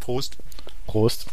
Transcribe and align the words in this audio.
Prost. 0.00 0.38
Prost. 0.86 1.26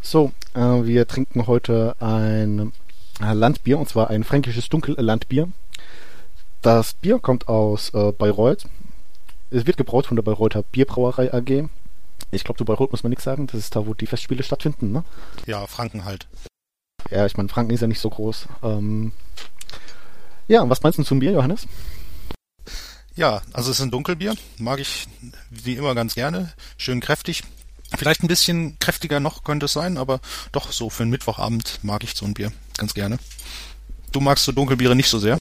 So, 0.00 0.32
äh, 0.54 0.60
wir 0.60 1.06
trinken 1.08 1.46
heute 1.46 1.96
ein 1.98 2.72
äh, 3.20 3.32
Landbier, 3.32 3.78
und 3.78 3.88
zwar 3.88 4.10
ein 4.10 4.24
fränkisches 4.24 4.68
Dunkellandbier. 4.68 5.48
Das 6.62 6.94
Bier 6.94 7.18
kommt 7.18 7.48
aus 7.48 7.92
äh, 7.94 8.12
Bayreuth. 8.12 8.66
Es 9.50 9.66
wird 9.66 9.76
gebraut 9.76 10.06
von 10.06 10.16
der 10.16 10.22
Bayreuther 10.22 10.62
Bierbrauerei 10.62 11.32
AG. 11.32 11.68
Ich 12.30 12.44
glaube, 12.44 12.58
zu 12.58 12.64
Bayreuth 12.64 12.92
muss 12.92 13.02
man 13.02 13.10
nichts 13.10 13.24
sagen. 13.24 13.46
Das 13.46 13.60
ist 13.60 13.76
da, 13.76 13.86
wo 13.86 13.94
die 13.94 14.06
Festspiele 14.06 14.42
stattfinden, 14.42 14.92
ne? 14.92 15.04
Ja, 15.46 15.66
Franken 15.66 16.04
halt. 16.04 16.26
Ja, 17.10 17.26
ich 17.26 17.36
meine, 17.36 17.48
Franken 17.48 17.72
ist 17.72 17.80
ja 17.80 17.86
nicht 17.86 18.00
so 18.00 18.10
groß. 18.10 18.48
Ähm, 18.62 19.12
ja, 20.48 20.68
was 20.68 20.82
meinst 20.82 20.98
du 20.98 21.02
zum 21.02 21.18
Bier, 21.18 21.32
Johannes? 21.32 21.66
Ja, 23.16 23.42
also 23.52 23.70
es 23.70 23.78
ist 23.78 23.82
ein 23.82 23.90
Dunkelbier. 23.90 24.34
Mag 24.58 24.80
ich 24.80 25.06
wie 25.50 25.74
immer 25.74 25.94
ganz 25.94 26.14
gerne. 26.14 26.52
Schön 26.76 27.00
kräftig. 27.00 27.42
Vielleicht 27.96 28.24
ein 28.24 28.28
bisschen 28.28 28.78
kräftiger 28.80 29.20
noch 29.20 29.44
könnte 29.44 29.66
es 29.66 29.72
sein, 29.72 29.98
aber 29.98 30.20
doch 30.50 30.72
so 30.72 30.90
für 30.90 31.04
einen 31.04 31.12
Mittwochabend 31.12 31.78
mag 31.82 32.02
ich 32.02 32.14
so 32.14 32.26
ein 32.26 32.34
Bier 32.34 32.52
ganz 32.76 32.94
gerne. 32.94 33.18
Du 34.10 34.20
magst 34.20 34.44
so 34.44 34.52
Dunkelbiere 34.52 34.96
nicht 34.96 35.08
so 35.08 35.18
sehr? 35.18 35.38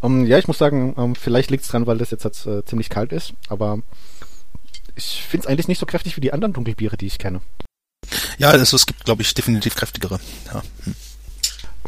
Um, 0.00 0.20
ähm, 0.20 0.26
ja, 0.26 0.38
ich 0.38 0.46
muss 0.46 0.58
sagen, 0.58 0.94
um, 0.94 1.04
ähm, 1.04 1.14
vielleicht 1.16 1.50
liegt 1.50 1.64
es 1.64 1.70
dran, 1.70 1.86
weil 1.86 1.98
das 1.98 2.10
jetzt, 2.10 2.24
jetzt 2.24 2.46
äh, 2.46 2.64
ziemlich 2.64 2.88
kalt 2.88 3.12
ist, 3.12 3.32
aber 3.48 3.80
ich 4.94 5.22
finde 5.28 5.44
es 5.44 5.50
eigentlich 5.50 5.68
nicht 5.68 5.78
so 5.78 5.86
kräftig 5.86 6.16
wie 6.16 6.20
die 6.20 6.32
anderen 6.32 6.52
Dunkelbiere, 6.52 6.96
die 6.96 7.06
ich 7.06 7.18
kenne. 7.18 7.40
Ja, 8.38 8.50
also 8.50 8.76
es 8.76 8.86
gibt, 8.86 9.04
glaube 9.04 9.22
ich, 9.22 9.34
definitiv 9.34 9.74
kräftigere. 9.74 10.20
Ja. 10.46 10.62
Hm. 10.84 10.94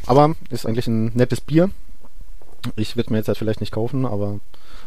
Aber 0.07 0.35
ist 0.51 0.67
eigentlich 0.67 0.89
ein 0.89 1.13
nettes 1.15 1.41
Bier. 1.41 1.71
Ich 2.77 2.97
würde 2.97 3.13
mir 3.13 3.19
jetzt 3.19 3.29
halt 3.29 3.39
vielleicht 3.39 3.61
nicht 3.61 3.73
kaufen, 3.73 4.05
aber 4.07 4.41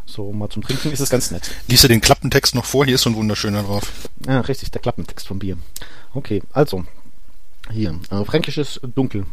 so 0.05 0.31
mal 0.31 0.49
zum 0.49 0.61
Trinken 0.61 0.91
ist 0.91 0.99
es 0.99 1.09
ganz 1.09 1.31
nett. 1.31 1.51
Lies 1.67 1.81
dir 1.81 1.87
den 1.87 2.01
Klappentext 2.01 2.55
noch 2.55 2.65
vor, 2.65 2.85
hier 2.85 2.95
ist 2.95 3.01
so 3.01 3.09
ein 3.09 3.15
wunderschöner 3.15 3.63
drauf. 3.63 3.91
Ja, 4.25 4.41
richtig, 4.41 4.71
der 4.71 4.81
Klappentext 4.81 5.27
vom 5.27 5.39
Bier. 5.39 5.57
Okay, 6.13 6.41
also, 6.53 6.85
hier, 7.71 7.99
äh, 8.12 8.23
fränkisches 8.23 8.79
Dunkel. 8.84 9.25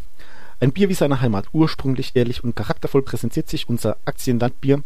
Ein 0.60 0.72
Bier 0.72 0.88
wie 0.88 0.94
seine 0.94 1.20
Heimat, 1.20 1.46
ursprünglich, 1.52 2.12
ehrlich 2.14 2.44
und 2.44 2.54
charaktervoll 2.54 3.02
präsentiert 3.02 3.48
sich 3.48 3.68
unser 3.68 3.96
Aktienlandbier. 4.04 4.82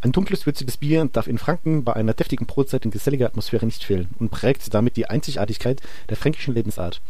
Ein 0.00 0.12
dunkles, 0.12 0.46
würziges 0.46 0.76
Bier 0.76 1.08
darf 1.12 1.26
in 1.26 1.38
Franken 1.38 1.82
bei 1.82 1.94
einer 1.94 2.14
deftigen 2.14 2.46
Brotzeit 2.46 2.84
in 2.84 2.92
geselliger 2.92 3.26
Atmosphäre 3.26 3.66
nicht 3.66 3.82
fehlen 3.82 4.10
und 4.20 4.30
prägt 4.30 4.72
damit 4.72 4.96
die 4.96 5.06
Einzigartigkeit 5.06 5.80
der 6.08 6.16
fränkischen 6.16 6.54
Lebensart. 6.54 7.00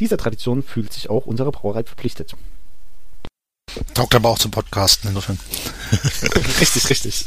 Dieser 0.00 0.16
Tradition 0.16 0.62
fühlt 0.62 0.92
sich 0.92 1.10
auch 1.10 1.26
unsere 1.26 1.52
Brauerei 1.52 1.84
verpflichtet. 1.84 2.34
Taugt 3.94 4.14
aber 4.14 4.28
auch 4.28 4.38
zum 4.38 4.50
Podcasten 4.50 5.08
insofern. 5.08 5.38
richtig, 6.60 6.90
richtig. 6.90 7.26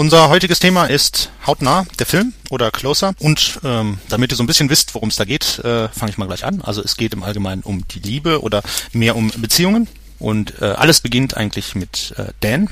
Unser 0.00 0.30
heutiges 0.30 0.60
Thema 0.60 0.86
ist 0.86 1.30
hautnah, 1.46 1.84
der 1.98 2.06
Film 2.06 2.32
oder 2.48 2.70
Closer. 2.70 3.12
Und 3.18 3.60
ähm, 3.64 3.98
damit 4.08 4.32
ihr 4.32 4.36
so 4.36 4.42
ein 4.42 4.46
bisschen 4.46 4.70
wisst, 4.70 4.94
worum 4.94 5.10
es 5.10 5.16
da 5.16 5.26
geht, 5.26 5.58
äh, 5.58 5.88
fange 5.88 6.10
ich 6.10 6.16
mal 6.16 6.24
gleich 6.24 6.46
an. 6.46 6.62
Also 6.62 6.82
es 6.82 6.96
geht 6.96 7.12
im 7.12 7.22
Allgemeinen 7.22 7.60
um 7.60 7.86
die 7.86 7.98
Liebe 7.98 8.40
oder 8.40 8.62
mehr 8.94 9.14
um 9.14 9.30
Beziehungen. 9.36 9.88
Und 10.18 10.54
äh, 10.62 10.64
alles 10.64 11.00
beginnt 11.00 11.36
eigentlich 11.36 11.74
mit 11.74 12.14
äh, 12.16 12.32
Dan, 12.40 12.70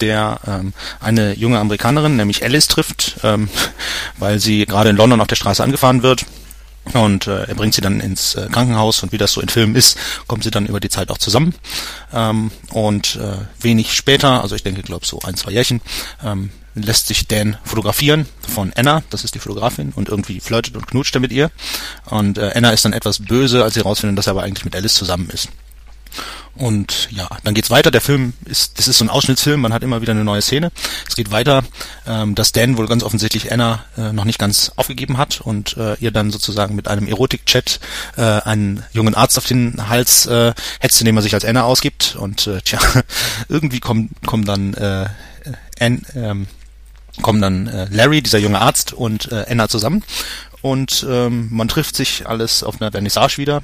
der 0.00 0.40
ähm, 0.46 0.72
eine 1.00 1.34
junge 1.34 1.58
Amerikanerin, 1.58 2.16
nämlich 2.16 2.42
Alice, 2.44 2.68
trifft, 2.68 3.16
ähm, 3.24 3.50
weil 4.18 4.38
sie 4.38 4.64
gerade 4.64 4.88
in 4.88 4.96
London 4.96 5.20
auf 5.20 5.26
der 5.26 5.36
Straße 5.36 5.62
angefahren 5.62 6.02
wird 6.02 6.24
und 6.94 7.26
äh, 7.26 7.44
er 7.44 7.54
bringt 7.54 7.74
sie 7.74 7.82
dann 7.82 8.00
ins 8.00 8.34
äh, 8.36 8.48
Krankenhaus 8.50 9.02
und 9.02 9.12
wie 9.12 9.18
das 9.18 9.32
so 9.32 9.42
in 9.42 9.48
Filmen 9.48 9.76
ist, 9.76 9.98
kommen 10.26 10.42
sie 10.42 10.50
dann 10.50 10.66
über 10.66 10.80
die 10.80 10.88
Zeit 10.88 11.10
auch 11.10 11.18
zusammen. 11.18 11.54
Ähm, 12.12 12.50
und 12.70 13.16
äh, 13.16 13.36
wenig 13.62 13.94
später, 13.94 14.42
also 14.42 14.54
ich 14.56 14.62
denke, 14.62 14.82
glaube 14.82 15.06
so 15.06 15.20
ein, 15.20 15.36
zwei 15.36 15.52
Jährchen, 15.52 15.82
ähm, 16.24 16.50
lässt 16.74 17.06
sich 17.08 17.26
Dan 17.26 17.56
fotografieren 17.64 18.26
von 18.46 18.72
Anna, 18.76 19.02
das 19.10 19.24
ist 19.24 19.34
die 19.34 19.38
Fotografin, 19.38 19.92
und 19.94 20.08
irgendwie 20.08 20.40
flirtet 20.40 20.76
und 20.76 20.86
knutscht 20.86 21.14
er 21.14 21.20
mit 21.20 21.32
ihr. 21.32 21.50
Und 22.06 22.38
äh, 22.38 22.52
Anna 22.54 22.70
ist 22.70 22.84
dann 22.84 22.92
etwas 22.92 23.20
böse, 23.20 23.62
als 23.62 23.74
sie 23.74 23.80
herausfindet, 23.80 24.18
dass 24.18 24.26
er 24.26 24.32
aber 24.32 24.42
eigentlich 24.42 24.64
mit 24.64 24.76
Alice 24.76 24.94
zusammen 24.94 25.30
ist. 25.30 25.48
Und 26.54 27.08
ja, 27.10 27.28
dann 27.44 27.54
geht's 27.54 27.70
weiter. 27.70 27.90
Der 27.90 28.00
Film 28.00 28.34
ist, 28.44 28.78
das 28.78 28.88
ist 28.88 28.98
so 28.98 29.04
ein 29.04 29.08
Ausschnittsfilm, 29.08 29.60
man 29.60 29.72
hat 29.72 29.82
immer 29.82 30.02
wieder 30.02 30.12
eine 30.12 30.24
neue 30.24 30.42
Szene. 30.42 30.72
Es 31.08 31.16
geht 31.16 31.30
weiter, 31.30 31.62
ähm, 32.06 32.34
dass 32.34 32.52
Dan 32.52 32.76
wohl 32.76 32.86
ganz 32.86 33.02
offensichtlich 33.02 33.52
Anna 33.52 33.84
äh, 33.96 34.12
noch 34.12 34.24
nicht 34.24 34.38
ganz 34.38 34.72
aufgegeben 34.76 35.16
hat 35.16 35.40
und 35.40 35.76
äh, 35.76 35.94
ihr 36.00 36.10
dann 36.10 36.30
sozusagen 36.30 36.74
mit 36.74 36.88
einem 36.88 37.06
Erotik-Chat 37.06 37.80
äh, 38.16 38.22
einen 38.22 38.82
jungen 38.92 39.14
Arzt 39.14 39.38
auf 39.38 39.46
den 39.46 39.88
Hals 39.88 40.26
äh, 40.26 40.52
hetzt, 40.80 41.00
indem 41.00 41.16
er 41.16 41.22
sich 41.22 41.34
als 41.34 41.44
Anna 41.44 41.62
ausgibt. 41.62 42.16
Und 42.16 42.46
äh, 42.46 42.60
tja, 42.62 42.80
irgendwie 43.48 43.80
kommen, 43.80 44.10
kommen 44.26 44.44
dann 44.44 44.74
äh, 44.74 45.08
Ann, 45.78 46.02
ähm, 46.14 46.46
kommen 47.22 47.40
dann 47.40 47.66
äh, 47.66 47.86
Larry, 47.90 48.22
dieser 48.22 48.38
junge 48.38 48.60
Arzt, 48.60 48.92
und 48.92 49.30
äh, 49.32 49.46
Anna 49.48 49.68
zusammen 49.68 50.02
und 50.62 51.06
ähm, 51.08 51.48
man 51.50 51.68
trifft 51.68 51.96
sich 51.96 52.26
alles 52.26 52.62
auf 52.62 52.80
einer 52.80 52.92
Vernissage 52.92 53.38
wieder 53.38 53.62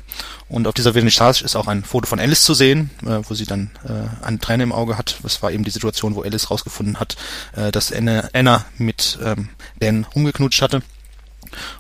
und 0.49 0.67
auf 0.67 0.75
dieser 0.75 0.95
Vernissage 0.95 1.45
ist 1.45 1.57
auch 1.57 1.67
ein 1.67 1.85
Foto 1.85 2.07
von 2.07 2.21
Alice 2.21 2.43
zu 2.43 2.55
sehen, 2.55 2.91
äh, 3.03 3.21
wo 3.29 3.35
sie 3.35 3.45
dann 3.45 3.71
äh, 3.85 4.25
eine 4.25 4.39
Träne 4.39 4.63
im 4.63 4.73
Auge 4.73 4.97
hat. 4.97 5.19
Das 5.23 5.43
war 5.43 5.51
eben 5.53 5.65
die 5.65 5.71
Situation, 5.71 6.15
wo 6.15 6.23
Alice 6.23 6.51
rausgefunden 6.51 6.99
hat, 6.99 7.17
äh, 7.55 7.71
dass 7.71 7.93
Anna, 7.93 8.29
Anna 8.33 8.65
mit 8.79 9.19
ähm, 9.23 9.51
Dan 9.79 10.07
umgeknutscht 10.15 10.63
hatte. 10.63 10.83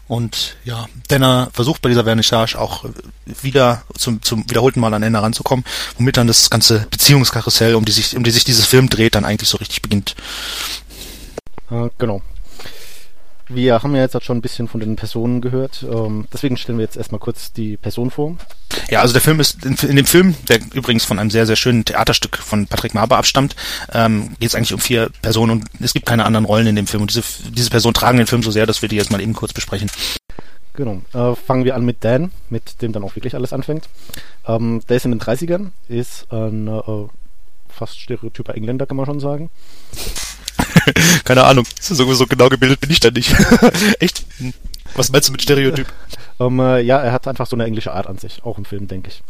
Und 0.06 0.56
ja, 0.65 0.87
Denner 1.10 1.50
versucht 1.53 1.83
bei 1.83 1.88
dieser 1.88 2.04
Vernissage 2.04 2.56
auch 2.56 2.84
wieder 3.43 3.83
zum, 3.97 4.22
zum 4.22 4.48
wiederholten 4.48 4.81
Mal 4.81 4.94
an 4.94 5.03
Anna 5.03 5.21
ranzukommen, 5.21 5.65
womit 5.98 6.16
dann 6.16 6.28
das 6.28 6.50
ganze 6.50 6.87
Beziehungskarussell, 6.91 7.75
um 7.75 7.84
die 7.84 7.93
sich, 7.93 8.16
um 8.16 8.22
die 8.22 8.31
sich 8.31 8.44
dieses 8.44 8.66
Film 8.66 8.88
dreht, 8.88 9.16
dann 9.16 9.25
eigentlich 9.25 9.48
so 9.48 9.59
richtig 9.59 9.83
beginnt. 9.83 10.15
Äh, 11.71 11.88
genau. 11.99 12.22
Wir 13.49 13.81
haben 13.81 13.94
ja 13.94 14.03
jetzt 14.03 14.25
schon 14.25 14.38
ein 14.38 14.43
bisschen 14.43 14.66
von 14.66 14.81
den 14.81 14.97
Personen 14.97 15.41
gehört, 15.41 15.84
ähm, 15.88 16.27
deswegen 16.32 16.56
stellen 16.56 16.78
wir 16.78 16.84
jetzt 16.84 16.97
erstmal 16.97 17.21
kurz 17.21 17.53
die 17.53 17.77
Person 17.77 18.10
vor. 18.10 18.37
Ja, 18.91 19.03
also 19.03 19.12
der 19.12 19.22
Film 19.22 19.38
ist 19.38 19.65
in, 19.65 19.77
in, 19.88 19.97
dem 19.97 20.04
Film, 20.04 20.34
der 20.49 20.59
übrigens 20.75 21.04
von 21.04 21.21
einem 21.21 21.31
sehr, 21.31 21.47
sehr 21.47 21.54
schönen 21.54 21.84
Theaterstück 21.84 22.38
von 22.38 22.66
Patrick 22.66 22.94
Marber 22.94 23.19
abstammt, 23.19 23.54
ähm, 23.93 24.31
geht 24.41 24.49
es 24.49 24.56
eigentlich 24.56 24.72
um 24.72 24.81
vier 24.81 25.10
Personen 25.22 25.53
und 25.53 25.65
es 25.81 25.94
gibt 25.94 26.06
keine 26.06 26.25
anderen 26.25 26.44
Rollen 26.44 26.66
in 26.66 26.75
dem 26.75 26.88
Film 26.88 27.03
und 27.03 27.10
diese, 27.15 27.22
diese 27.50 27.71
Personen 27.71 27.94
tragen 27.94 28.19
den 28.19 28.27
Film 28.27 28.43
so 28.43 28.50
sehr, 28.50 28.66
dass 28.66 28.83
wir 28.83 28.88
die 28.88 28.97
jetzt 28.97 29.12
mal 29.12 29.21
eben 29.21 29.33
kurz 29.33 29.53
besprechen. 29.53 29.91
Genau. 30.75 31.00
Äh, 31.15 31.37
fangen 31.37 31.65
wir 31.65 31.77
an 31.77 31.84
mit 31.84 32.04
Dan, 32.04 32.33
mit 32.50 32.83
dem 32.83 32.93
dann 32.93 33.04
auch 33.04 33.15
wirklich 33.15 33.37
alles 33.37 33.53
anfängt. 33.53 33.88
Ähm, 34.47 34.83
der 34.88 34.97
ist 34.97 35.04
in 35.04 35.12
den 35.12 35.21
30ern, 35.21 35.71
ist 35.88 36.31
ein 36.33 36.66
äh, 36.66 36.83
fast 37.69 38.00
stereotyper 38.00 38.54
Engländer, 38.56 38.87
kann 38.87 38.97
man 38.97 39.06
schon 39.06 39.21
sagen. 39.21 39.50
Keine 41.25 41.45
Ahnung. 41.45 41.65
So, 41.81 41.95
so 42.15 42.27
genau 42.27 42.49
gebildet 42.49 42.81
bin 42.81 42.91
ich 42.91 43.01
da 43.01 43.11
nicht. 43.11 43.35
Echt? 44.01 44.25
Was 44.95 45.13
meinst 45.13 45.29
du 45.29 45.33
mit 45.33 45.43
Stereotyp? 45.43 45.87
Um, 46.39 46.59
ähm, 46.61 46.67
äh, 46.67 46.81
ja, 46.81 46.99
er 46.99 47.13
hat 47.13 47.29
einfach 47.29 47.47
so 47.47 47.57
eine 47.57 47.65
englische 47.65 47.93
Art 47.93 48.07
an 48.07 48.19
sich, 48.19 48.45
auch 48.45 48.57
im 48.59 48.65
Film, 48.65 48.89
denke 48.89 49.09
ich. 49.09 49.23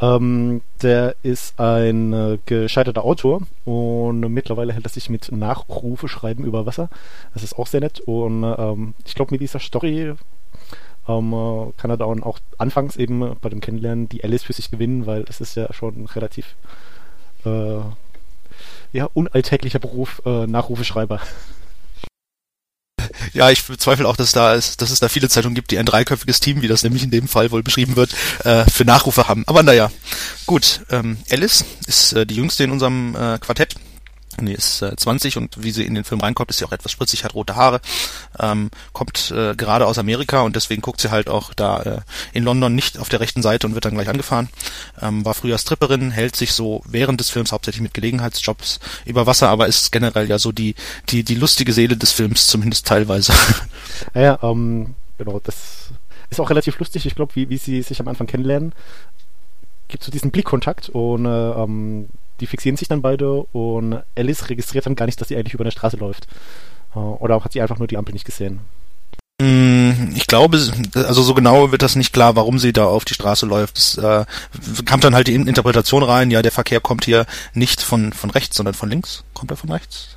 Ähm, 0.00 0.62
der 0.82 1.14
ist 1.22 1.58
ein 1.60 2.12
äh, 2.12 2.38
gescheiterter 2.44 3.04
Autor 3.04 3.42
und 3.64 4.20
mittlerweile 4.20 4.72
hält 4.72 4.86
er 4.86 4.90
sich 4.90 5.10
mit 5.10 5.30
Nachrufe 5.30 6.08
schreiben 6.08 6.44
über 6.44 6.66
Wasser. 6.66 6.88
Das 7.34 7.42
ist 7.42 7.56
auch 7.58 7.66
sehr 7.66 7.80
nett 7.80 8.00
und 8.00 8.42
ähm, 8.42 8.94
ich 9.04 9.14
glaube, 9.14 9.32
mit 9.32 9.40
dieser 9.40 9.60
Story 9.60 10.14
ähm, 11.08 11.32
äh, 11.32 11.72
kann 11.76 11.90
er 11.90 11.96
da 11.96 12.04
auch 12.04 12.38
anfangs 12.58 12.96
eben 12.96 13.36
bei 13.40 13.48
dem 13.48 13.60
Kennenlernen 13.60 14.08
die 14.08 14.24
Alice 14.24 14.44
für 14.44 14.52
sich 14.52 14.70
gewinnen, 14.70 15.06
weil 15.06 15.24
es 15.28 15.40
ist 15.40 15.56
ja 15.56 15.72
schon 15.72 16.06
relativ 16.06 16.54
äh, 17.44 17.80
ja, 18.92 19.08
unalltäglicher 19.12 19.78
Beruf 19.78 20.22
äh, 20.24 20.46
Nachrufeschreiber. 20.46 21.20
Ja, 23.34 23.50
ich 23.50 23.64
bezweifle 23.64 24.06
auch, 24.06 24.16
dass 24.16 24.32
da 24.32 24.54
ist, 24.54 24.80
dass 24.82 24.90
es 24.90 25.00
da 25.00 25.08
viele 25.08 25.28
Zeitungen 25.28 25.54
gibt, 25.54 25.70
die 25.70 25.78
ein 25.78 25.86
dreiköpfiges 25.86 26.40
Team, 26.40 26.62
wie 26.62 26.68
das 26.68 26.82
nämlich 26.82 27.02
in 27.02 27.10
dem 27.10 27.28
Fall 27.28 27.50
wohl 27.50 27.62
beschrieben 27.62 27.96
wird, 27.96 28.14
äh, 28.44 28.64
für 28.70 28.84
Nachrufe 28.84 29.28
haben. 29.28 29.44
Aber 29.46 29.62
naja, 29.62 29.90
gut. 30.46 30.80
Ähm, 30.90 31.18
Alice 31.30 31.64
ist 31.86 32.12
äh, 32.12 32.26
die 32.26 32.36
jüngste 32.36 32.64
in 32.64 32.70
unserem 32.70 33.14
äh, 33.14 33.38
Quartett 33.38 33.74
Nee, 34.40 34.52
ist 34.54 34.82
äh, 34.82 34.96
20 34.96 35.36
und 35.36 35.62
wie 35.62 35.70
sie 35.70 35.84
in 35.84 35.94
den 35.94 36.04
Film 36.04 36.20
reinkommt, 36.20 36.50
ist 36.50 36.58
sie 36.58 36.64
auch 36.64 36.72
etwas 36.72 36.92
spritzig, 36.92 37.24
hat 37.24 37.34
rote 37.34 37.56
Haare, 37.56 37.80
ähm, 38.38 38.70
kommt 38.92 39.30
äh, 39.30 39.54
gerade 39.54 39.86
aus 39.86 39.98
Amerika 39.98 40.42
und 40.42 40.56
deswegen 40.56 40.82
guckt 40.82 41.00
sie 41.00 41.10
halt 41.10 41.28
auch 41.28 41.54
da 41.54 41.82
äh, 41.82 42.00
in 42.32 42.44
London 42.44 42.74
nicht 42.74 42.98
auf 42.98 43.08
der 43.08 43.20
rechten 43.20 43.42
Seite 43.42 43.66
und 43.66 43.74
wird 43.74 43.84
dann 43.84 43.94
gleich 43.94 44.08
angefahren. 44.08 44.48
Ähm, 45.00 45.24
war 45.24 45.34
früher 45.34 45.58
Stripperin, 45.58 46.10
hält 46.10 46.36
sich 46.36 46.52
so 46.52 46.82
während 46.86 47.20
des 47.20 47.30
Films 47.30 47.52
hauptsächlich 47.52 47.82
mit 47.82 47.94
Gelegenheitsjobs 47.94 48.80
über 49.04 49.26
Wasser, 49.26 49.48
aber 49.48 49.66
ist 49.66 49.92
generell 49.92 50.28
ja 50.28 50.38
so 50.38 50.52
die 50.52 50.74
die 51.10 51.24
die 51.24 51.34
lustige 51.34 51.72
Seele 51.72 51.96
des 51.96 52.12
Films, 52.12 52.46
zumindest 52.46 52.86
teilweise. 52.86 53.32
Ja, 54.14 54.38
ähm, 54.42 54.94
genau, 55.18 55.40
das 55.44 55.90
ist 56.30 56.40
auch 56.40 56.50
relativ 56.50 56.78
lustig, 56.78 57.06
ich 57.06 57.14
glaube, 57.14 57.34
wie, 57.34 57.50
wie 57.50 57.58
sie 57.58 57.82
sich 57.82 58.00
am 58.00 58.08
Anfang 58.08 58.26
kennenlernen 58.26 58.72
gibt 59.92 60.02
so 60.02 60.10
diesen 60.10 60.32
Blickkontakt 60.32 60.88
und 60.88 61.26
äh, 61.26 61.28
ähm, 61.28 62.08
die 62.42 62.46
fixieren 62.46 62.76
sich 62.76 62.88
dann 62.88 63.02
beide 63.02 63.32
und 63.52 64.02
Alice 64.16 64.50
registriert 64.50 64.84
dann 64.84 64.96
gar 64.96 65.06
nicht, 65.06 65.20
dass 65.20 65.28
sie 65.28 65.36
eigentlich 65.36 65.54
über 65.54 65.64
eine 65.64 65.70
Straße 65.70 65.96
läuft. 65.96 66.26
Äh, 66.94 66.98
oder 66.98 67.42
hat 67.42 67.52
sie 67.52 67.62
einfach 67.62 67.78
nur 67.78 67.86
die 67.86 67.96
Ampel 67.96 68.12
nicht 68.12 68.24
gesehen? 68.24 68.60
Mm, 69.40 70.12
ich 70.14 70.26
glaube, 70.26 70.60
also 70.94 71.22
so 71.22 71.34
genau 71.34 71.72
wird 71.72 71.82
das 71.82 71.96
nicht 71.96 72.12
klar, 72.12 72.36
warum 72.36 72.58
sie 72.58 72.72
da 72.72 72.86
auf 72.86 73.04
die 73.04 73.14
Straße 73.14 73.46
läuft. 73.46 73.78
Es 73.78 73.96
äh, 73.96 74.24
kam 74.84 75.00
dann 75.00 75.14
halt 75.14 75.28
die 75.28 75.34
Interpretation 75.34 76.02
rein, 76.02 76.30
ja, 76.30 76.42
der 76.42 76.52
Verkehr 76.52 76.80
kommt 76.80 77.04
hier 77.04 77.26
nicht 77.54 77.80
von, 77.80 78.12
von 78.12 78.30
rechts, 78.30 78.56
sondern 78.56 78.74
von 78.74 78.90
links. 78.90 79.22
Kommt 79.34 79.52
er 79.52 79.56
von 79.56 79.70
rechts? 79.70 80.16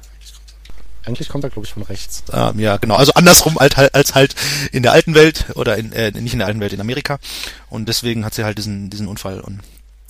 Eigentlich 1.05 1.29
kommt 1.29 1.43
er, 1.43 1.51
glaube 1.51 1.67
ich, 1.67 1.73
von 1.73 1.83
rechts. 1.83 2.23
Ähm, 2.33 2.59
ja, 2.59 2.77
genau. 2.77 2.95
Also 2.95 3.13
andersrum 3.13 3.59
als, 3.59 3.75
als 3.75 4.15
halt 4.15 4.35
in 4.71 4.81
der 4.81 4.91
alten 4.91 5.13
Welt 5.13 5.45
oder 5.53 5.77
in, 5.77 5.91
äh, 5.91 6.09
nicht 6.09 6.33
in 6.33 6.39
der 6.39 6.47
alten 6.47 6.59
Welt, 6.59 6.73
in 6.73 6.81
Amerika. 6.81 7.19
Und 7.69 7.87
deswegen 7.87 8.25
hat 8.25 8.33
sie 8.33 8.43
halt 8.43 8.57
diesen, 8.57 8.89
diesen 8.89 9.07
Unfall. 9.07 9.39
Und 9.39 9.61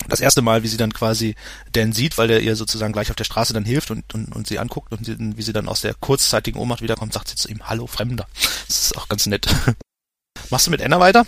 das 0.08 0.20
erste 0.20 0.42
Mal, 0.42 0.64
wie 0.64 0.68
sie 0.68 0.78
dann 0.78 0.94
quasi 0.94 1.36
Dan 1.72 1.94
sieht, 1.94 2.18
weil 2.18 2.30
er 2.30 2.42
ihr 2.42 2.56
sozusagen 2.56 2.94
gleich 2.94 3.10
auf 3.10 3.16
der 3.16 3.24
Straße 3.24 3.54
dann 3.54 3.66
hilft 3.66 3.92
und, 3.92 4.14
und, 4.14 4.36
und 4.36 4.48
sie 4.48 4.60
anguckt 4.60 4.92
und 4.92 5.06
sie, 5.06 5.16
wie 5.18 5.42
sie 5.42 5.54
dann 5.54 5.68
aus 5.68 5.82
der 5.82 5.94
kurzzeitigen 5.94 6.60
Ohnmacht 6.60 6.82
wiederkommt, 6.82 7.14
sagt 7.14 7.30
sie 7.30 7.36
zu 7.36 7.50
ihm, 7.50 7.62
Hallo 7.64 7.88
Fremder. 7.88 8.28
Das 8.68 8.86
ist 8.86 8.98
auch 8.98 9.08
ganz 9.08 9.26
nett. 9.26 9.48
Machst 10.50 10.68
du 10.68 10.72
mit 10.72 10.82
Anna 10.82 11.00
weiter? 11.00 11.26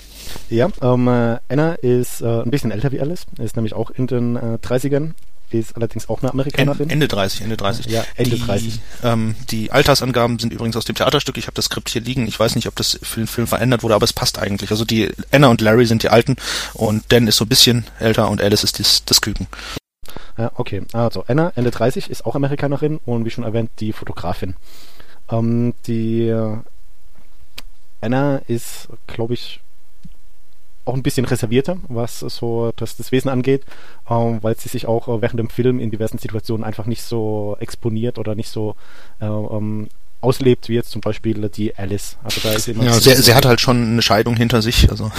Ja, 0.49 0.69
ähm, 0.81 1.07
äh, 1.07 1.39
Anna 1.49 1.73
ist 1.75 2.21
äh, 2.21 2.41
ein 2.41 2.51
bisschen 2.51 2.71
älter 2.71 2.91
wie 2.91 2.99
Alice, 2.99 3.25
ist 3.39 3.55
nämlich 3.55 3.73
auch 3.73 3.89
in 3.89 4.05
den 4.07 4.35
äh, 4.35 4.59
30ern 4.61 5.13
ist 5.51 5.75
allerdings 5.75 6.09
auch 6.09 6.21
eine 6.21 6.31
Amerikanerin. 6.31 6.89
Ende 6.89 7.07
30, 7.07 7.41
Ende 7.41 7.57
30. 7.57 7.85
Ja, 7.87 8.03
Ende 8.15 8.35
die, 8.35 8.41
30. 8.41 8.79
Ähm, 9.03 9.35
die 9.49 9.71
Altersangaben 9.71 10.39
sind 10.39 10.53
übrigens 10.53 10.75
aus 10.75 10.85
dem 10.85 10.95
Theaterstück. 10.95 11.37
Ich 11.37 11.47
habe 11.47 11.55
das 11.55 11.65
Skript 11.65 11.89
hier 11.89 12.01
liegen. 12.01 12.27
Ich 12.27 12.39
weiß 12.39 12.55
nicht, 12.55 12.67
ob 12.67 12.75
das 12.75 12.99
für 13.01 13.21
den 13.21 13.27
Film 13.27 13.47
verändert 13.47 13.83
wurde, 13.83 13.95
aber 13.95 14.03
es 14.03 14.13
passt 14.13 14.39
eigentlich. 14.39 14.71
Also 14.71 14.83
die 14.85 15.09
Anna 15.31 15.47
und 15.47 15.61
Larry 15.61 15.85
sind 15.85 16.03
die 16.03 16.09
Alten 16.09 16.35
und 16.73 17.03
Dan 17.09 17.27
ist 17.27 17.37
so 17.37 17.45
ein 17.45 17.49
bisschen 17.49 17.85
älter 17.99 18.29
und 18.29 18.41
Alice 18.41 18.63
ist 18.63 18.79
das, 18.79 19.05
das 19.05 19.21
Küken. 19.21 19.47
Ja, 20.37 20.51
okay. 20.55 20.83
Also 20.93 21.23
Anna, 21.27 21.51
Ende 21.55 21.71
30, 21.71 22.09
ist 22.09 22.25
auch 22.25 22.35
Amerikanerin 22.35 22.99
und 23.05 23.25
wie 23.25 23.29
schon 23.29 23.43
erwähnt, 23.43 23.71
die 23.79 23.93
Fotografin. 23.93 24.55
Ähm, 25.29 25.73
die 25.87 26.27
äh, 26.27 26.57
Anna 28.01 28.37
ist, 28.47 28.89
glaube 29.07 29.33
ich, 29.33 29.61
auch 30.87 30.93
ein 30.93 31.03
bisschen 31.03 31.25
reservierter, 31.25 31.77
was 31.87 32.19
so 32.19 32.71
das, 32.75 32.97
das 32.97 33.11
Wesen 33.11 33.29
angeht, 33.29 33.63
ähm, 34.09 34.39
weil 34.41 34.57
sie 34.57 34.69
sich 34.69 34.87
auch 34.87 35.07
äh, 35.07 35.21
während 35.21 35.39
dem 35.39 35.49
Film 35.49 35.79
in 35.79 35.91
diversen 35.91 36.17
Situationen 36.17 36.63
einfach 36.63 36.85
nicht 36.85 37.03
so 37.03 37.57
exponiert 37.59 38.17
oder 38.17 38.35
nicht 38.35 38.49
so 38.49 38.75
äh, 39.19 39.25
ähm, 39.25 39.87
auslebt, 40.19 40.67
wie 40.69 40.73
jetzt 40.73 40.91
zum 40.91 41.01
Beispiel 41.01 41.49
die 41.49 41.75
Alice. 41.75 42.17
Also 42.23 42.41
da 42.41 42.51
ist 42.51 42.67
ja, 42.67 42.93
sie, 42.93 43.13
sie 43.15 43.35
hat 43.35 43.45
halt 43.45 43.61
schon 43.61 43.83
eine 43.83 44.01
Scheidung 44.01 44.35
hinter 44.35 44.61
sich. 44.61 44.89
Also 44.89 45.11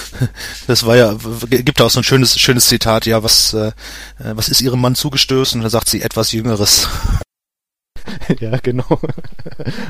das 0.66 0.84
war 0.84 0.96
ja, 0.96 1.16
gibt 1.48 1.80
auch 1.80 1.90
so 1.90 2.00
ein 2.00 2.04
schönes, 2.04 2.38
schönes 2.38 2.66
Zitat, 2.66 3.06
ja, 3.06 3.22
was, 3.22 3.54
äh, 3.54 3.72
was 4.18 4.48
ist 4.48 4.60
ihrem 4.60 4.80
Mann 4.80 4.94
zugestößt? 4.94 5.54
Und 5.54 5.62
da 5.62 5.70
sagt 5.70 5.88
sie 5.88 6.02
etwas 6.02 6.32
Jüngeres. 6.32 6.88
ja, 8.40 8.56
genau. 8.58 9.00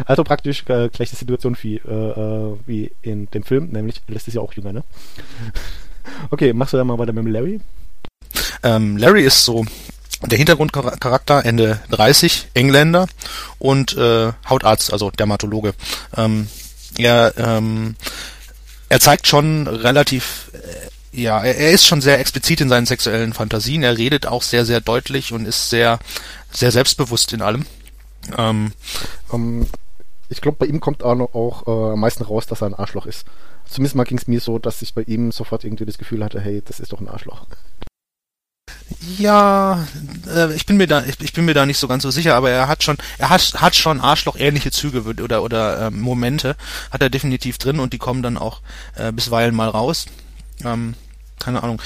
Also 0.07 0.25
praktisch 0.25 0.65
äh, 0.69 0.89
gleiche 0.89 1.17
Situation 1.17 1.57
wie, 1.63 1.77
äh, 1.77 1.91
äh, 1.91 2.57
wie 2.67 2.93
in 3.03 3.31
dem 3.31 3.43
Film, 3.43 3.71
nämlich 3.71 4.03
lässt 4.09 4.29
es 4.29 4.35
ja 4.35 4.41
auch 4.41 4.53
jünger, 4.53 4.73
ne? 4.73 4.85
Okay, 6.31 6.53
machst 6.53 6.73
du 6.73 6.77
dann 6.77 6.87
mal 6.87 6.99
weiter 6.99 7.13
mit 7.13 7.27
Larry? 7.33 7.61
Ähm, 8.63 8.97
Larry 8.97 9.23
ist 9.23 9.45
so 9.45 9.65
der 10.27 10.39
Hintergrundcharakter, 10.39 11.45
Ende 11.45 11.81
30, 11.91 12.49
Engländer 12.55 13.09
und 13.59 13.97
äh, 13.97 14.33
Hautarzt, 14.49 14.93
also 14.93 15.11
Dermatologe. 15.11 15.75
Ähm, 16.17 16.49
er, 16.97 17.35
ähm, 17.37 17.97
er 18.89 19.01
zeigt 19.01 19.27
schon 19.27 19.67
relativ, 19.67 20.51
äh, 20.53 21.21
ja, 21.21 21.43
er, 21.43 21.57
er 21.57 21.71
ist 21.73 21.87
schon 21.87 22.01
sehr 22.01 22.21
explizit 22.21 22.61
in 22.61 22.69
seinen 22.69 22.87
sexuellen 22.87 23.33
Fantasien. 23.33 23.83
Er 23.83 23.99
redet 23.99 24.27
auch 24.27 24.43
sehr, 24.43 24.65
sehr 24.65 24.81
deutlich 24.81 25.33
und 25.33 25.47
ist 25.47 25.71
sehr, 25.71 25.99
sehr 26.53 26.71
selbstbewusst 26.71 27.33
in 27.33 27.43
allem. 27.43 27.67
Ähm, 28.37 28.73
ähm, 29.33 29.67
ich 30.29 30.41
glaube, 30.41 30.57
bei 30.59 30.67
ihm 30.67 30.81
kommt 30.81 31.03
auch, 31.03 31.15
noch, 31.15 31.35
auch 31.35 31.67
äh, 31.67 31.93
am 31.93 32.01
meisten 32.01 32.25
raus, 32.25 32.47
dass 32.47 32.63
er 32.63 32.69
ein 32.69 32.75
Arschloch 32.75 33.07
ist. 33.07 33.27
Zumindest 33.69 33.95
mal 33.95 34.05
ging 34.05 34.19
es 34.19 34.27
mir 34.27 34.41
so, 34.41 34.59
dass 34.59 34.83
ich 34.83 34.95
bei 34.95 35.03
ihm 35.03 35.33
sofort 35.33 35.65
irgendwie 35.65 35.85
das 35.85 35.99
Gefühl 35.99 36.25
hatte, 36.25 36.41
hey, 36.41 36.63
das 36.65 36.81
ist 36.81 36.93
doch 36.93 37.01
ein 37.01 37.09
Arschloch. 37.09 37.47
Ja, 39.19 39.87
äh, 40.29 40.55
ich 40.55 40.67
bin 40.67 40.77
mir 40.77 40.87
da, 40.87 41.05
ich, 41.05 41.21
ich, 41.21 41.33
bin 41.33 41.45
mir 41.45 41.55
da 41.55 41.67
nicht 41.67 41.79
so 41.79 41.89
ganz 41.89 42.03
so 42.03 42.11
sicher, 42.11 42.35
aber 42.35 42.51
er 42.51 42.69
hat 42.69 42.83
schon, 42.83 42.99
er 43.19 43.31
hat, 43.31 43.55
hat 43.61 43.75
schon 43.75 44.01
Arschloch-ähnliche 44.01 44.71
Züge 44.71 45.03
oder 45.23 45.43
oder 45.43 45.87
ähm, 45.87 46.01
Momente, 46.01 46.57
hat 46.91 47.03
er 47.03 47.11
definitiv 47.11 47.59
drin 47.59 47.81
und 47.81 47.93
die 47.93 47.99
kommen 47.99 48.23
dann 48.23 48.37
auch 48.37 48.61
äh, 48.97 49.13
bisweilen 49.13 49.55
mal 49.55 49.69
raus. 49.69 50.07
Ähm, 50.65 50.95
keine 51.39 51.63
Ahnung. 51.63 51.81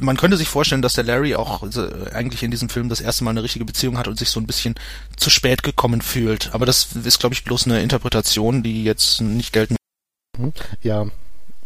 Man 0.00 0.16
könnte 0.16 0.36
sich 0.36 0.48
vorstellen, 0.48 0.82
dass 0.82 0.94
der 0.94 1.04
Larry 1.04 1.34
auch 1.34 1.62
äh, 1.62 2.10
eigentlich 2.12 2.42
in 2.42 2.50
diesem 2.50 2.68
Film 2.68 2.88
das 2.88 3.00
erste 3.00 3.24
Mal 3.24 3.30
eine 3.30 3.42
richtige 3.42 3.64
Beziehung 3.64 3.98
hat 3.98 4.08
und 4.08 4.18
sich 4.18 4.30
so 4.30 4.40
ein 4.40 4.46
bisschen 4.46 4.74
zu 5.16 5.30
spät 5.30 5.62
gekommen 5.62 6.02
fühlt. 6.02 6.54
Aber 6.54 6.66
das 6.66 6.88
ist, 7.04 7.20
glaube 7.20 7.34
ich, 7.34 7.44
bloß 7.44 7.66
eine 7.66 7.82
Interpretation, 7.82 8.62
die 8.62 8.84
jetzt 8.84 9.20
nicht 9.20 9.52
gelten. 9.52 9.76
Mhm. 10.38 10.52
Ja, 10.82 11.06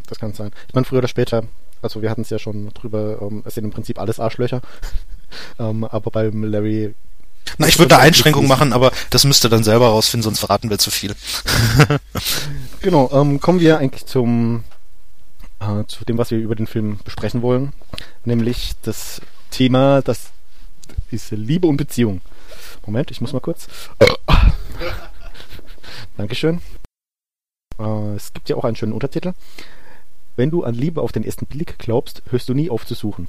das 0.06 0.18
kann 0.18 0.32
sein. 0.32 0.52
Ich 0.68 0.74
meine, 0.74 0.84
früher 0.84 0.98
oder 0.98 1.08
später, 1.08 1.44
also 1.82 2.02
wir 2.02 2.10
hatten 2.10 2.22
es 2.22 2.30
ja 2.30 2.38
schon 2.38 2.70
drüber, 2.70 3.18
ähm, 3.20 3.42
es 3.44 3.54
sind 3.54 3.64
im 3.64 3.70
Prinzip 3.70 3.98
alles 3.98 4.20
Arschlöcher. 4.20 4.60
ähm, 5.58 5.84
aber 5.84 6.10
beim 6.10 6.44
Larry 6.44 6.94
na, 7.56 7.66
ich 7.66 7.78
würde 7.78 7.88
da 7.88 7.98
Einschränkungen 7.98 8.48
machen, 8.48 8.74
aber 8.74 8.92
das 9.08 9.24
müsste 9.24 9.48
dann 9.48 9.64
selber 9.64 9.88
rausfinden, 9.88 10.24
sonst 10.24 10.40
verraten 10.40 10.68
wir 10.68 10.78
zu 10.78 10.90
viel. 10.90 11.14
genau, 12.82 13.10
ähm, 13.12 13.40
kommen 13.40 13.60
wir 13.60 13.78
eigentlich 13.78 14.04
zum 14.04 14.64
äh, 15.60 15.84
zu 15.86 16.04
dem, 16.04 16.18
was 16.18 16.30
wir 16.30 16.38
über 16.38 16.54
den 16.54 16.66
Film 16.66 16.98
besprechen 17.04 17.42
wollen, 17.42 17.72
nämlich 18.24 18.72
das 18.82 19.20
Thema, 19.50 20.02
das 20.02 20.30
ist 21.10 21.30
Liebe 21.30 21.66
und 21.66 21.76
Beziehung. 21.76 22.20
Moment, 22.86 23.10
ich 23.10 23.20
muss 23.20 23.32
mal 23.32 23.40
kurz. 23.40 23.68
Dankeschön. 26.16 26.60
Äh, 27.78 28.14
es 28.14 28.32
gibt 28.32 28.48
ja 28.48 28.56
auch 28.56 28.64
einen 28.64 28.76
schönen 28.76 28.92
Untertitel. 28.92 29.34
Wenn 30.36 30.50
du 30.50 30.64
an 30.64 30.74
Liebe 30.74 31.02
auf 31.02 31.12
den 31.12 31.24
ersten 31.24 31.46
Blick 31.46 31.78
glaubst, 31.78 32.22
hörst 32.30 32.48
du 32.48 32.54
nie 32.54 32.70
auf 32.70 32.86
zu 32.86 32.94
suchen. 32.94 33.28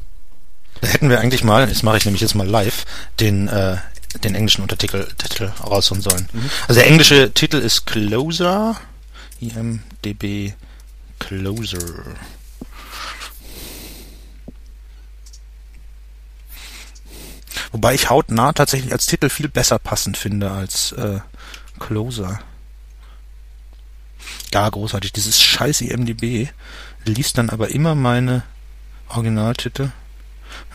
Da 0.82 0.88
hätten 0.88 1.10
wir 1.10 1.20
eigentlich 1.20 1.44
mal, 1.44 1.68
das 1.68 1.84
mache 1.84 1.98
ich 1.98 2.06
nämlich 2.06 2.22
jetzt 2.22 2.36
mal 2.36 2.48
live, 2.48 2.86
den, 3.20 3.48
äh, 3.48 3.78
den 4.24 4.36
englischen 4.36 4.62
Untertitel 4.62 5.08
Titel 5.18 5.52
rausholen 5.64 6.02
sollen. 6.02 6.30
Mhm. 6.32 6.50
Also 6.68 6.80
der 6.80 6.90
englische 6.90 7.32
Titel 7.34 7.58
ist 7.58 7.86
Closer, 7.86 8.80
IMDB 9.42 10.54
Closer. 11.19 12.16
Wobei 17.72 17.94
ich 17.94 18.10
hautnah 18.10 18.51
tatsächlich 18.53 18.91
als 18.91 19.05
Titel 19.05 19.29
viel 19.29 19.48
besser 19.48 19.77
passend 19.79 20.17
finde 20.17 20.51
als 20.51 20.91
äh, 20.94 21.20
Closer. 21.79 22.39
Ja, 24.53 24.67
großartig. 24.67 25.13
Dieses 25.13 25.41
scheiß 25.41 25.82
IMDB 25.82 26.50
liest 27.05 27.38
dann 27.38 27.50
aber 27.50 27.70
immer 27.70 27.96
meine 27.96 28.44
Originaltitel. 29.10 29.91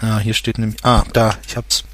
Ja, 0.01 0.19
hier 0.19 0.35
steht 0.35 0.59
nämlich. 0.59 0.85
Ah, 0.85 1.05
da, 1.13 1.37
ich 1.47 1.57
hab's. 1.57 1.85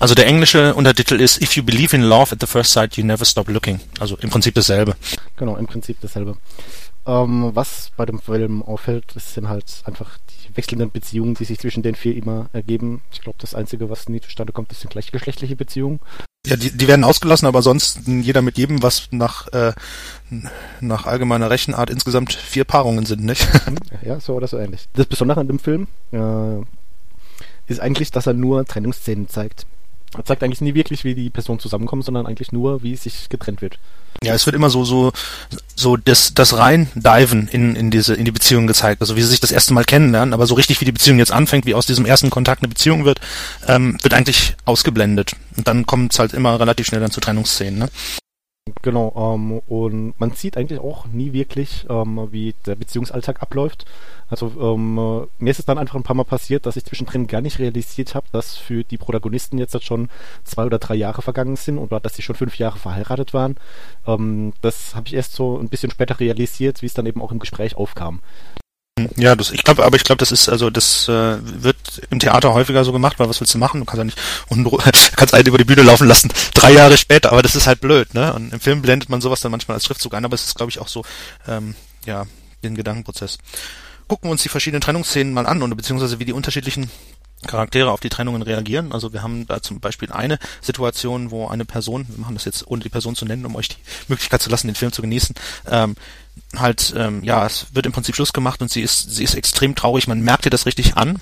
Also 0.00 0.14
der 0.14 0.26
englische 0.26 0.74
Untertitel 0.74 1.20
ist 1.20 1.42
If 1.42 1.56
you 1.56 1.62
believe 1.62 1.94
in 1.94 2.02
love 2.02 2.32
at 2.32 2.40
the 2.40 2.46
first 2.46 2.72
sight, 2.72 2.96
you 2.96 3.04
never 3.04 3.24
stop 3.24 3.48
looking. 3.48 3.80
Also 3.98 4.16
im 4.18 4.30
Prinzip 4.30 4.54
dasselbe. 4.54 4.96
Genau, 5.36 5.56
im 5.56 5.66
Prinzip 5.66 5.98
dasselbe. 6.00 6.36
Ähm, 7.06 7.50
was 7.54 7.90
bei 7.96 8.06
dem 8.06 8.20
Film 8.20 8.62
auffällt, 8.62 9.06
das 9.14 9.34
sind 9.34 9.48
halt 9.48 9.82
einfach 9.84 10.18
die 10.28 10.56
wechselnden 10.56 10.90
Beziehungen, 10.90 11.34
die 11.34 11.44
sich 11.44 11.58
zwischen 11.58 11.82
den 11.82 11.94
vier 11.94 12.14
immer 12.14 12.50
ergeben. 12.52 13.02
Ich 13.10 13.22
glaube, 13.22 13.38
das 13.40 13.54
Einzige, 13.54 13.88
was 13.90 14.08
nie 14.08 14.20
zustande 14.20 14.52
kommt, 14.52 14.70
das 14.70 14.80
sind 14.80 14.90
gleichgeschlechtliche 14.90 15.56
Beziehungen. 15.56 16.00
Ja, 16.46 16.56
die, 16.56 16.70
die 16.70 16.86
werden 16.86 17.04
ausgelassen, 17.04 17.46
aber 17.48 17.62
sonst 17.62 18.00
jeder 18.06 18.42
mit 18.42 18.58
jedem, 18.58 18.82
was 18.82 19.08
nach, 19.10 19.48
äh, 19.48 19.72
nach 20.80 21.06
allgemeiner 21.06 21.50
Rechenart 21.50 21.90
insgesamt 21.90 22.32
vier 22.32 22.64
Paarungen 22.64 23.06
sind, 23.06 23.24
nicht? 23.24 23.48
Ja, 24.02 24.20
so 24.20 24.34
oder 24.34 24.46
so 24.46 24.58
ähnlich. 24.58 24.86
Das 24.94 25.06
Besondere 25.06 25.40
an 25.40 25.48
dem 25.48 25.58
Film 25.58 25.88
äh, 26.12 26.60
ist 27.66 27.80
eigentlich, 27.80 28.10
dass 28.10 28.26
er 28.26 28.34
nur 28.34 28.64
Trennungsszenen 28.64 29.28
zeigt. 29.28 29.66
Zeigt 30.24 30.42
eigentlich 30.42 30.60
nie 30.60 30.74
wirklich, 30.74 31.04
wie 31.04 31.14
die 31.14 31.30
Personen 31.30 31.58
zusammenkommen, 31.58 32.02
sondern 32.02 32.26
eigentlich 32.26 32.52
nur, 32.52 32.82
wie 32.82 32.94
es 32.94 33.02
sich 33.02 33.28
getrennt 33.28 33.62
wird. 33.62 33.78
Ja, 34.22 34.34
es 34.34 34.46
wird 34.46 34.56
immer 34.56 34.70
so, 34.70 34.84
so, 34.84 35.12
so 35.76 35.96
das, 35.96 36.34
das 36.34 36.56
Rein-Diven 36.56 37.48
in, 37.48 37.76
in 37.76 37.90
diese, 37.90 38.14
in 38.14 38.24
die 38.24 38.32
Beziehung 38.32 38.66
gezeigt. 38.66 39.00
Also 39.00 39.16
wie 39.16 39.22
sie 39.22 39.28
sich 39.28 39.40
das 39.40 39.52
erste 39.52 39.74
Mal 39.74 39.84
kennenlernen, 39.84 40.34
aber 40.34 40.46
so 40.46 40.54
richtig 40.54 40.80
wie 40.80 40.84
die 40.84 40.92
Beziehung 40.92 41.18
jetzt 41.18 41.32
anfängt, 41.32 41.66
wie 41.66 41.74
aus 41.74 41.86
diesem 41.86 42.04
ersten 42.04 42.30
Kontakt 42.30 42.62
eine 42.62 42.68
Beziehung 42.68 43.04
wird, 43.04 43.20
ähm, 43.66 43.98
wird 44.02 44.14
eigentlich 44.14 44.56
ausgeblendet. 44.64 45.32
Und 45.56 45.68
dann 45.68 45.86
kommt 45.86 46.12
es 46.12 46.18
halt 46.18 46.32
immer 46.32 46.58
relativ 46.58 46.86
schnell 46.86 47.00
dann 47.00 47.10
zu 47.10 47.20
Trennungsszenen, 47.20 47.78
ne? 47.78 47.88
Genau, 48.82 49.12
ähm, 49.16 49.60
und 49.66 50.14
man 50.20 50.32
sieht 50.32 50.56
eigentlich 50.56 50.78
auch 50.78 51.06
nie 51.06 51.32
wirklich, 51.32 51.86
ähm, 51.90 52.28
wie 52.30 52.54
der 52.64 52.76
Beziehungsalltag 52.76 53.42
abläuft. 53.42 53.84
Also 54.28 54.52
ähm, 54.60 55.26
mir 55.38 55.50
ist 55.50 55.58
es 55.58 55.64
dann 55.64 55.78
einfach 55.78 55.96
ein 55.96 56.04
paar 56.04 56.14
Mal 56.14 56.24
passiert, 56.24 56.64
dass 56.66 56.76
ich 56.76 56.84
zwischendrin 56.84 57.26
gar 57.26 57.40
nicht 57.40 57.58
realisiert 57.58 58.14
habe, 58.14 58.26
dass 58.30 58.56
für 58.56 58.84
die 58.84 58.98
Protagonisten 58.98 59.58
jetzt 59.58 59.82
schon 59.82 60.08
zwei 60.44 60.64
oder 60.64 60.78
drei 60.78 60.94
Jahre 60.94 61.22
vergangen 61.22 61.56
sind 61.56 61.78
oder 61.78 61.98
dass 61.98 62.14
sie 62.14 62.22
schon 62.22 62.36
fünf 62.36 62.58
Jahre 62.58 62.78
verheiratet 62.78 63.34
waren. 63.34 63.56
Ähm, 64.06 64.52
das 64.60 64.94
habe 64.94 65.08
ich 65.08 65.14
erst 65.14 65.32
so 65.32 65.58
ein 65.58 65.68
bisschen 65.68 65.90
später 65.90 66.20
realisiert, 66.20 66.82
wie 66.82 66.86
es 66.86 66.94
dann 66.94 67.06
eben 67.06 67.22
auch 67.22 67.32
im 67.32 67.40
Gespräch 67.40 67.76
aufkam. 67.76 68.20
Ja, 69.16 69.36
das, 69.36 69.50
ich 69.50 69.64
glaube, 69.64 69.84
aber 69.84 69.96
ich 69.96 70.04
glaube, 70.04 70.18
das 70.18 70.32
ist 70.32 70.48
also 70.48 70.70
das 70.70 71.08
äh, 71.08 71.38
wird 71.42 71.76
im 72.10 72.18
Theater 72.18 72.54
häufiger 72.54 72.84
so 72.84 72.92
gemacht, 72.92 73.18
weil 73.18 73.28
was 73.28 73.40
willst 73.40 73.54
du 73.54 73.58
machen? 73.58 73.80
Du 73.80 73.84
kannst 73.84 73.98
ja 73.98 74.04
nicht 74.04 74.18
kannst 75.16 75.34
einen 75.34 75.46
über 75.46 75.58
die 75.58 75.64
Bühne 75.64 75.82
laufen 75.82 76.06
lassen, 76.06 76.30
drei 76.54 76.72
Jahre 76.72 76.96
später, 76.96 77.32
aber 77.32 77.42
das 77.42 77.56
ist 77.56 77.66
halt 77.66 77.80
blöd, 77.80 78.14
ne? 78.14 78.32
Und 78.34 78.52
im 78.52 78.60
Film 78.60 78.82
blendet 78.82 79.08
man 79.08 79.20
sowas 79.20 79.40
dann 79.40 79.50
manchmal 79.50 79.76
als 79.76 79.84
Schriftzug 79.84 80.14
ein, 80.14 80.24
aber 80.24 80.34
es 80.34 80.44
ist, 80.44 80.54
glaube 80.56 80.70
ich, 80.70 80.78
auch 80.78 80.88
so, 80.88 81.04
ähm, 81.46 81.74
ja, 82.06 82.26
den 82.62 82.74
Gedankenprozess. 82.74 83.38
Gucken 84.08 84.28
wir 84.28 84.32
uns 84.32 84.42
die 84.42 84.48
verschiedenen 84.48 84.80
Trennungsszenen 84.80 85.32
mal 85.32 85.46
an 85.46 85.62
und 85.62 85.76
beziehungsweise 85.76 86.18
wie 86.18 86.24
die 86.24 86.32
unterschiedlichen 86.32 86.90
Charaktere 87.46 87.92
auf 87.92 88.00
die 88.00 88.08
Trennungen 88.08 88.42
reagieren. 88.42 88.92
Also 88.92 89.12
wir 89.12 89.22
haben 89.22 89.46
da 89.46 89.62
zum 89.62 89.78
Beispiel 89.80 90.10
eine 90.10 90.38
Situation, 90.60 91.30
wo 91.30 91.46
eine 91.46 91.64
Person, 91.64 92.06
wir 92.08 92.18
machen 92.18 92.34
das 92.34 92.44
jetzt 92.44 92.66
ohne 92.66 92.82
die 92.82 92.88
Person 92.88 93.14
zu 93.14 93.24
nennen, 93.26 93.46
um 93.46 93.54
euch 93.54 93.68
die 93.68 93.76
Möglichkeit 94.08 94.42
zu 94.42 94.50
lassen, 94.50 94.66
den 94.66 94.74
Film 94.74 94.92
zu 94.92 95.02
genießen, 95.02 95.36
ähm, 95.70 95.94
halt, 96.56 96.94
ähm, 96.96 97.22
ja, 97.22 97.46
es 97.46 97.66
wird 97.72 97.86
im 97.86 97.92
Prinzip 97.92 98.14
Schluss 98.14 98.32
gemacht 98.32 98.62
und 98.62 98.70
sie 98.70 98.82
ist, 98.82 99.14
sie 99.14 99.24
ist 99.24 99.34
extrem 99.34 99.74
traurig, 99.74 100.08
man 100.08 100.20
merkt 100.20 100.44
ihr 100.46 100.50
das 100.50 100.66
richtig 100.66 100.96
an. 100.96 101.18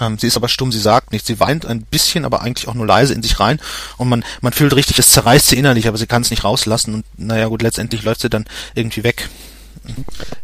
Ähm, 0.00 0.18
sie 0.18 0.28
ist 0.28 0.36
aber 0.36 0.48
stumm, 0.48 0.70
sie 0.72 0.78
sagt 0.78 1.12
nichts, 1.12 1.26
sie 1.26 1.40
weint 1.40 1.66
ein 1.66 1.82
bisschen, 1.82 2.24
aber 2.24 2.42
eigentlich 2.42 2.68
auch 2.68 2.74
nur 2.74 2.86
leise 2.86 3.12
in 3.12 3.22
sich 3.22 3.40
rein 3.40 3.60
und 3.96 4.08
man, 4.08 4.24
man 4.40 4.52
fühlt 4.52 4.74
richtig, 4.74 4.98
es 4.98 5.10
zerreißt 5.10 5.48
sie 5.48 5.56
innerlich, 5.56 5.88
aber 5.88 5.98
sie 5.98 6.06
kann 6.06 6.22
es 6.22 6.30
nicht 6.30 6.44
rauslassen 6.44 6.94
und 6.94 7.04
naja 7.16 7.46
gut, 7.48 7.62
letztendlich 7.62 8.02
läuft 8.04 8.20
sie 8.20 8.30
dann 8.30 8.46
irgendwie 8.74 9.02
weg. 9.02 9.28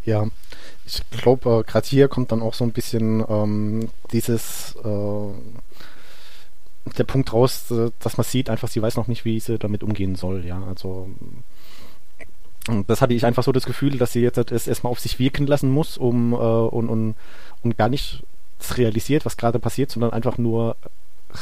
Ja, 0.05 0.27
ich 0.87 1.03
glaube, 1.11 1.61
äh, 1.61 1.71
gerade 1.71 1.87
hier 1.87 2.09
kommt 2.09 2.33
dann 2.33 2.43
auch 2.43 2.55
so 2.55 2.65
ein 2.65 2.73
bisschen 2.73 3.25
ähm, 3.29 3.89
dieses 4.13 4.75
äh, 4.85 5.33
der 6.97 7.05
Punkt 7.05 7.33
raus, 7.33 7.71
äh, 7.71 7.91
dass 8.01 8.17
man 8.17 8.25
sieht, 8.25 8.49
einfach 8.49 8.69
sie 8.69 8.83
weiß 8.83 8.97
noch 8.97 9.09
nicht, 9.09 9.25
wie 9.25 9.41
sie 9.41 9.59
damit 9.59 9.83
umgehen 9.83 10.15
soll. 10.15 10.45
Ja, 10.47 10.63
also 10.63 11.09
das 12.87 13.01
hatte 13.01 13.15
ich 13.15 13.25
einfach 13.25 13.43
so 13.43 13.53
das 13.53 13.67
Gefühl, 13.67 13.99
dass 13.99 14.13
sie 14.13 14.21
jetzt 14.21 14.39
es 14.51 14.67
erstmal 14.67 14.91
auf 14.91 15.01
sich 15.01 15.19
wirken 15.19 15.47
lassen 15.47 15.71
muss, 15.71 15.99
um 15.99 16.33
äh, 16.33 16.37
und, 16.37 16.89
und, 16.89 17.15
und 17.63 17.79
gar 17.79 17.89
nicht 17.89 18.25
realisiert, 18.77 19.25
was 19.25 19.37
gerade 19.37 19.59
passiert, 19.59 19.91
sondern 19.91 20.13
einfach 20.13 20.39
nur 20.39 20.77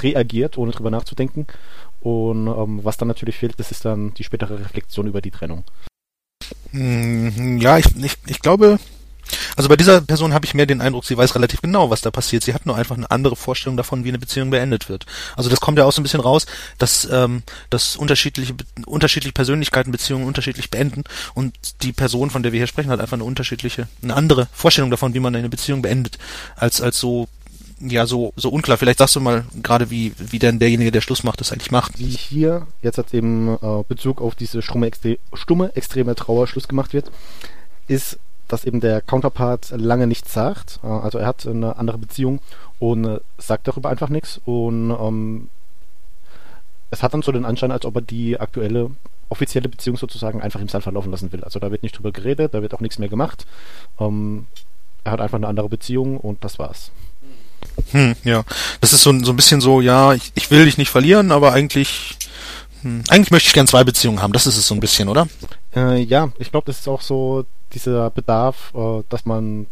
reagiert, 0.02 0.58
ohne 0.58 0.72
drüber 0.72 0.90
nachzudenken. 0.90 1.46
Und 2.00 2.48
ähm, 2.48 2.80
was 2.82 2.96
dann 2.96 3.08
natürlich 3.08 3.36
fehlt, 3.36 3.58
das 3.58 3.70
ist 3.70 3.84
dann 3.84 4.12
die 4.14 4.24
spätere 4.24 4.58
Reflexion 4.58 5.06
über 5.06 5.20
die 5.20 5.30
Trennung. 5.30 5.64
Hm, 6.70 7.58
ja, 7.58 7.78
ich, 7.78 7.86
ich, 7.96 8.16
ich 8.26 8.40
glaube, 8.40 8.78
also 9.56 9.68
bei 9.68 9.76
dieser 9.76 10.00
Person 10.00 10.34
habe 10.34 10.44
ich 10.44 10.54
mehr 10.54 10.66
den 10.66 10.80
Eindruck, 10.80 11.04
sie 11.04 11.16
weiß 11.16 11.34
relativ 11.34 11.62
genau, 11.62 11.90
was 11.90 12.00
da 12.00 12.10
passiert. 12.10 12.44
Sie 12.44 12.54
hat 12.54 12.66
nur 12.66 12.76
einfach 12.76 12.96
eine 12.96 13.10
andere 13.10 13.36
Vorstellung 13.36 13.76
davon, 13.76 14.04
wie 14.04 14.08
eine 14.08 14.18
Beziehung 14.18 14.50
beendet 14.50 14.88
wird. 14.88 15.06
Also 15.36 15.50
das 15.50 15.60
kommt 15.60 15.78
ja 15.78 15.84
auch 15.84 15.92
so 15.92 16.00
ein 16.00 16.04
bisschen 16.04 16.20
raus, 16.20 16.46
dass, 16.78 17.08
ähm, 17.10 17.42
dass 17.70 17.96
unterschiedliche, 17.96 18.54
unterschiedliche 18.86 19.32
Persönlichkeiten 19.32 19.92
Beziehungen 19.92 20.26
unterschiedlich 20.26 20.70
beenden 20.70 21.04
und 21.34 21.54
die 21.82 21.92
Person, 21.92 22.30
von 22.30 22.42
der 22.42 22.52
wir 22.52 22.58
hier 22.58 22.66
sprechen, 22.66 22.90
hat 22.90 23.00
einfach 23.00 23.14
eine 23.14 23.24
unterschiedliche, 23.24 23.88
eine 24.02 24.14
andere 24.14 24.48
Vorstellung 24.52 24.90
davon, 24.90 25.14
wie 25.14 25.20
man 25.20 25.34
eine 25.36 25.48
Beziehung 25.48 25.82
beendet, 25.82 26.18
als, 26.56 26.80
als 26.80 26.98
so 26.98 27.28
ja 27.80 28.06
so 28.06 28.32
so 28.36 28.48
unklar. 28.50 28.78
Vielleicht 28.78 28.98
sagst 28.98 29.16
du 29.16 29.20
mal 29.20 29.44
gerade, 29.62 29.90
wie 29.90 30.12
wie 30.18 30.38
denn 30.38 30.58
derjenige, 30.58 30.92
der 30.92 31.00
Schluss 31.00 31.24
macht, 31.24 31.40
das 31.40 31.52
eigentlich 31.52 31.70
macht. 31.70 31.98
Wie 31.98 32.10
hier 32.10 32.66
jetzt 32.82 32.98
hat 32.98 33.12
eben 33.12 33.56
äh, 33.60 33.82
Bezug 33.86 34.20
auf 34.20 34.34
diese 34.34 34.62
stumme, 34.62 34.86
extre 34.86 35.18
stumme 35.32 35.74
extreme 35.74 36.14
Trauer 36.14 36.46
Schluss 36.46 36.68
gemacht 36.68 36.92
wird, 36.92 37.10
ist 37.88 38.18
dass 38.48 38.64
eben 38.64 38.80
der 38.80 39.00
Counterpart 39.00 39.72
lange 39.76 40.06
nichts 40.06 40.32
sagt. 40.32 40.80
Äh, 40.82 40.86
also 40.86 41.18
er 41.18 41.26
hat 41.26 41.46
eine 41.46 41.76
andere 41.76 41.98
Beziehung 41.98 42.40
und 42.78 43.04
äh, 43.04 43.20
sagt 43.38 43.68
darüber 43.68 43.90
einfach 43.90 44.08
nichts. 44.08 44.40
Und 44.44 44.90
ähm, 44.90 45.48
es 46.90 47.02
hat 47.02 47.14
dann 47.14 47.22
so 47.22 47.32
den 47.32 47.44
Anschein, 47.44 47.72
als 47.72 47.84
ob 47.84 47.96
er 47.96 48.02
die 48.02 48.38
aktuelle 48.38 48.90
offizielle 49.30 49.68
Beziehung 49.68 49.96
sozusagen 49.96 50.42
einfach 50.42 50.60
im 50.60 50.68
Sand 50.68 50.84
verlaufen 50.84 51.10
lassen 51.10 51.32
will. 51.32 51.42
Also 51.42 51.58
da 51.58 51.70
wird 51.70 51.82
nicht 51.82 51.96
drüber 51.96 52.12
geredet, 52.12 52.54
da 52.54 52.62
wird 52.62 52.74
auch 52.74 52.80
nichts 52.80 52.98
mehr 52.98 53.08
gemacht. 53.08 53.46
Ähm, 53.98 54.46
er 55.02 55.12
hat 55.12 55.20
einfach 55.20 55.36
eine 55.36 55.48
andere 55.48 55.68
Beziehung 55.68 56.18
und 56.18 56.44
das 56.44 56.58
war's. 56.58 56.90
Hm, 57.90 58.14
ja. 58.22 58.44
Das 58.80 58.92
ist 58.92 59.02
so, 59.02 59.18
so 59.24 59.32
ein 59.32 59.36
bisschen 59.36 59.60
so, 59.60 59.80
ja, 59.80 60.12
ich, 60.12 60.32
ich 60.34 60.50
will 60.50 60.64
dich 60.66 60.78
nicht 60.78 60.90
verlieren, 60.90 61.32
aber 61.32 61.52
eigentlich 61.52 62.16
hm, 62.82 63.02
eigentlich 63.08 63.30
möchte 63.30 63.48
ich 63.48 63.54
gern 63.54 63.66
zwei 63.66 63.82
Beziehungen 63.82 64.20
haben. 64.20 64.34
Das 64.34 64.46
ist 64.46 64.58
es 64.58 64.66
so 64.66 64.74
ein 64.74 64.80
bisschen, 64.80 65.08
oder? 65.08 65.26
Äh, 65.74 66.02
ja, 66.02 66.30
ich 66.38 66.50
glaube, 66.50 66.66
das 66.66 66.80
ist 66.80 66.88
auch 66.88 67.00
so 67.00 67.46
dieser 67.74 68.10
Bedarf, 68.10 68.72
äh, 68.74 69.02
dass 69.08 69.26
man 69.26 69.66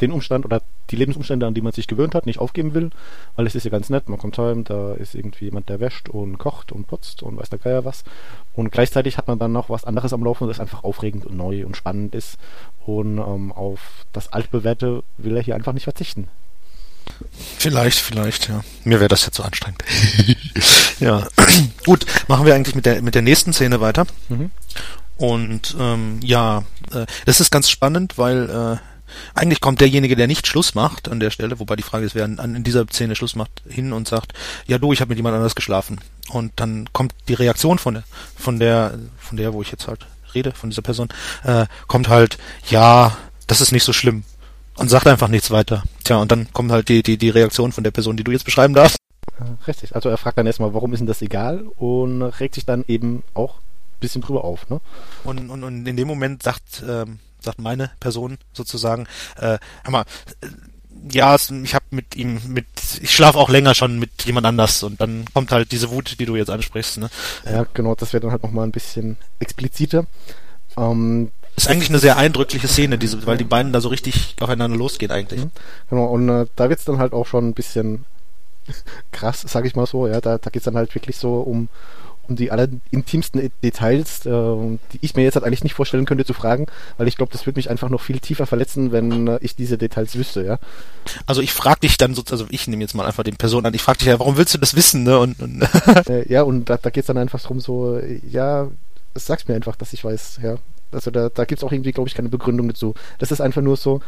den 0.00 0.12
Umstand 0.12 0.44
oder 0.44 0.62
die 0.90 0.96
Lebensumstände, 0.96 1.46
an 1.46 1.54
die 1.54 1.62
man 1.62 1.72
sich 1.72 1.86
gewöhnt 1.86 2.14
hat, 2.14 2.26
nicht 2.26 2.38
aufgeben 2.38 2.74
will, 2.74 2.90
weil 3.36 3.46
es 3.46 3.54
ist 3.54 3.64
ja 3.64 3.70
ganz 3.70 3.90
nett, 3.90 4.08
man 4.08 4.18
kommt 4.18 4.36
heim, 4.38 4.64
da 4.64 4.94
ist 4.94 5.14
irgendwie 5.14 5.46
jemand, 5.46 5.68
der 5.68 5.80
wäscht 5.80 6.08
und 6.08 6.38
kocht 6.38 6.72
und 6.72 6.86
putzt 6.86 7.22
und 7.22 7.38
weiß 7.38 7.48
der 7.48 7.58
Geier 7.58 7.84
was. 7.84 8.04
Und 8.52 8.70
gleichzeitig 8.70 9.16
hat 9.16 9.28
man 9.28 9.38
dann 9.38 9.52
noch 9.52 9.70
was 9.70 9.84
anderes 9.84 10.12
am 10.12 10.24
Laufen, 10.24 10.48
das 10.48 10.60
einfach 10.60 10.84
aufregend 10.84 11.24
und 11.24 11.36
neu 11.36 11.64
und 11.64 11.76
spannend 11.76 12.14
ist. 12.14 12.36
Und 12.84 13.18
ähm, 13.18 13.52
auf 13.52 14.04
das 14.12 14.32
Altbewährte 14.32 15.02
will 15.16 15.36
er 15.36 15.42
hier 15.42 15.54
einfach 15.54 15.72
nicht 15.72 15.84
verzichten. 15.84 16.28
Vielleicht, 17.58 17.98
vielleicht, 17.98 18.48
ja. 18.48 18.64
Mir 18.84 18.98
wäre 18.98 19.08
das 19.08 19.26
jetzt 19.26 19.36
so 19.36 19.42
anstrengend. 19.42 19.84
ja. 21.00 21.26
Gut, 21.84 22.06
machen 22.28 22.46
wir 22.46 22.54
eigentlich 22.54 22.74
mit 22.74 22.86
der 22.86 23.02
mit 23.02 23.14
der 23.14 23.22
nächsten 23.22 23.52
Szene 23.52 23.80
weiter. 23.80 24.06
Mhm. 24.28 24.50
Und 25.16 25.76
ähm, 25.78 26.18
ja, 26.22 26.64
äh, 26.92 27.06
das 27.26 27.40
ist 27.40 27.50
ganz 27.50 27.70
spannend, 27.70 28.18
weil 28.18 28.50
äh, 28.50 28.76
eigentlich 29.34 29.60
kommt 29.60 29.80
derjenige, 29.80 30.16
der 30.16 30.26
nicht 30.26 30.46
Schluss 30.46 30.74
macht 30.74 31.08
an 31.08 31.20
der 31.20 31.30
Stelle, 31.30 31.58
wobei 31.60 31.76
die 31.76 31.82
Frage 31.82 32.04
ist, 32.04 32.14
wer 32.14 32.24
an, 32.24 32.54
in 32.54 32.64
dieser 32.64 32.86
Szene 32.88 33.16
Schluss 33.16 33.36
macht, 33.36 33.62
hin 33.68 33.92
und 33.92 34.08
sagt, 34.08 34.32
ja 34.66 34.78
du, 34.78 34.92
ich 34.92 35.00
habe 35.00 35.10
mit 35.10 35.18
jemand 35.18 35.36
anders 35.36 35.54
geschlafen. 35.54 36.00
Und 36.30 36.52
dann 36.56 36.88
kommt 36.92 37.14
die 37.28 37.34
Reaktion 37.34 37.78
von 37.78 37.94
der, 37.94 38.04
von 38.36 38.58
der, 38.58 38.98
von 39.18 39.36
der, 39.36 39.52
wo 39.52 39.62
ich 39.62 39.70
jetzt 39.70 39.88
halt 39.88 40.06
rede, 40.34 40.52
von 40.52 40.70
dieser 40.70 40.82
Person, 40.82 41.08
äh, 41.44 41.66
kommt 41.86 42.08
halt, 42.08 42.38
ja, 42.68 43.16
das 43.46 43.60
ist 43.60 43.72
nicht 43.72 43.84
so 43.84 43.92
schlimm. 43.92 44.24
Und 44.76 44.90
sagt 44.90 45.06
einfach 45.06 45.28
nichts 45.28 45.52
weiter. 45.52 45.84
Tja, 46.02 46.16
und 46.16 46.32
dann 46.32 46.52
kommt 46.52 46.72
halt 46.72 46.88
die, 46.88 47.04
die, 47.04 47.16
die 47.16 47.30
Reaktion 47.30 47.70
von 47.70 47.84
der 47.84 47.92
Person, 47.92 48.16
die 48.16 48.24
du 48.24 48.32
jetzt 48.32 48.44
beschreiben 48.44 48.74
darfst. 48.74 48.96
Äh, 49.38 49.68
richtig. 49.68 49.94
Also 49.94 50.08
er 50.08 50.16
fragt 50.16 50.36
dann 50.36 50.46
erstmal, 50.46 50.74
warum 50.74 50.92
ist 50.92 50.98
denn 50.98 51.06
das 51.06 51.22
egal? 51.22 51.64
Und 51.76 52.22
regt 52.22 52.56
sich 52.56 52.64
dann 52.64 52.84
eben 52.88 53.22
auch 53.34 53.58
bisschen 54.04 54.22
drüber 54.22 54.44
auf. 54.44 54.68
Ne? 54.68 54.80
Und, 55.24 55.50
und, 55.50 55.64
und 55.64 55.86
in 55.86 55.96
dem 55.96 56.08
Moment 56.08 56.42
sagt, 56.42 56.82
ähm, 56.88 57.18
sagt 57.40 57.58
meine 57.58 57.90
Person 58.00 58.38
sozusagen, 58.52 59.06
äh, 59.36 59.58
hör 59.82 59.90
mal, 59.90 60.04
äh, 60.40 60.46
ja, 61.10 61.36
ich 61.36 61.74
habe 61.74 61.84
mit 61.90 62.16
ihm, 62.16 62.40
mit, 62.48 62.66
ich 63.02 63.14
schlafe 63.14 63.38
auch 63.38 63.50
länger 63.50 63.74
schon 63.74 63.98
mit 63.98 64.24
jemand 64.24 64.46
anders 64.46 64.82
und 64.82 65.00
dann 65.00 65.24
kommt 65.34 65.52
halt 65.52 65.72
diese 65.72 65.90
Wut, 65.90 66.18
die 66.18 66.24
du 66.24 66.36
jetzt 66.36 66.50
ansprichst. 66.50 66.98
Ne? 66.98 67.10
Ja, 67.44 67.66
genau, 67.74 67.94
das 67.94 68.12
wäre 68.12 68.22
dann 68.22 68.30
halt 68.30 68.42
nochmal 68.42 68.66
ein 68.66 68.72
bisschen 68.72 69.16
expliziter. 69.38 70.06
Ähm, 70.76 71.30
ist 71.56 71.68
eigentlich 71.68 71.90
eine 71.90 71.98
sehr 71.98 72.16
eindrückliche 72.16 72.68
Szene, 72.68 72.98
diese, 72.98 73.26
weil 73.26 73.36
die 73.36 73.44
beiden 73.44 73.72
da 73.72 73.80
so 73.80 73.88
richtig 73.88 74.36
aufeinander 74.40 74.76
losgehen 74.76 75.12
eigentlich. 75.12 75.44
Mhm. 75.44 75.50
Genau, 75.90 76.06
und 76.06 76.28
äh, 76.28 76.46
da 76.56 76.68
wird's 76.68 76.84
dann 76.84 76.98
halt 76.98 77.12
auch 77.12 77.26
schon 77.26 77.48
ein 77.48 77.54
bisschen 77.54 78.06
krass, 79.12 79.44
sag 79.46 79.64
ich 79.66 79.76
mal 79.76 79.86
so, 79.86 80.06
ja, 80.06 80.20
da, 80.20 80.38
da 80.38 80.50
geht's 80.50 80.64
dann 80.64 80.76
halt 80.76 80.94
wirklich 80.94 81.16
so 81.16 81.40
um, 81.40 81.68
um 82.28 82.36
die 82.36 82.50
allerintimsten 82.50 83.50
Details, 83.62 84.26
äh, 84.26 84.30
die 84.92 84.98
ich 85.00 85.14
mir 85.14 85.22
jetzt 85.22 85.34
halt 85.34 85.44
eigentlich 85.44 85.64
nicht 85.64 85.74
vorstellen 85.74 86.04
könnte, 86.04 86.24
zu 86.24 86.34
fragen, 86.34 86.66
weil 86.96 87.08
ich 87.08 87.16
glaube, 87.16 87.32
das 87.32 87.46
würde 87.46 87.58
mich 87.58 87.70
einfach 87.70 87.88
noch 87.88 88.00
viel 88.00 88.18
tiefer 88.18 88.46
verletzen, 88.46 88.92
wenn 88.92 89.26
äh, 89.26 89.38
ich 89.40 89.56
diese 89.56 89.78
Details 89.78 90.16
wüsste, 90.16 90.44
ja. 90.44 90.58
Also 91.26 91.40
ich 91.40 91.52
frage 91.52 91.80
dich 91.80 91.96
dann 91.96 92.14
so, 92.14 92.22
also 92.30 92.46
ich 92.50 92.66
nehme 92.66 92.82
jetzt 92.82 92.94
mal 92.94 93.06
einfach 93.06 93.24
den 93.24 93.36
Person 93.36 93.66
an, 93.66 93.74
ich 93.74 93.82
frage 93.82 93.98
dich 93.98 94.08
ja, 94.08 94.18
warum 94.18 94.36
willst 94.36 94.54
du 94.54 94.58
das 94.58 94.74
wissen, 94.74 95.02
ne? 95.02 95.18
Und, 95.18 95.40
und 95.40 95.62
äh, 96.08 96.30
ja, 96.30 96.42
und 96.42 96.70
da, 96.70 96.76
da 96.76 96.90
geht 96.90 97.02
es 97.02 97.06
dann 97.06 97.18
einfach 97.18 97.40
drum 97.40 97.60
so, 97.60 98.00
ja, 98.28 98.68
sag's 99.14 99.48
mir 99.48 99.54
einfach, 99.54 99.76
dass 99.76 99.92
ich 99.92 100.04
weiß, 100.04 100.40
ja. 100.42 100.56
Also 100.94 101.10
da, 101.10 101.28
da 101.28 101.44
gibt 101.44 101.60
es 101.60 101.64
auch 101.64 101.72
irgendwie, 101.72 101.92
glaube 101.92 102.08
ich, 102.08 102.14
keine 102.14 102.28
Begründung 102.28 102.68
dazu. 102.68 102.94
Das 103.18 103.32
ist 103.32 103.40
einfach 103.40 103.62
nur 103.62 103.76
so, 103.76 104.00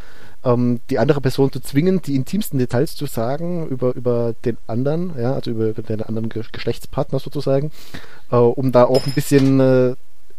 ähm, 0.44 0.80
die 0.90 0.98
andere 0.98 1.20
Person 1.20 1.52
zu 1.52 1.60
zwingen, 1.60 2.02
die 2.02 2.16
intimsten 2.16 2.58
Details 2.58 2.94
zu 2.94 3.06
sagen 3.06 3.66
über, 3.68 3.94
über 3.94 4.34
den 4.44 4.56
anderen, 4.66 5.12
ja, 5.18 5.34
also 5.34 5.50
über, 5.50 5.68
über 5.68 5.82
den 5.82 6.02
anderen 6.02 6.28
Geschlechtspartner 6.28 7.18
sozusagen, 7.18 7.70
äh, 8.30 8.36
um 8.36 8.72
da 8.72 8.84
auch 8.84 9.06
ein 9.06 9.12
bisschen 9.12 9.60
äh, 9.60 9.94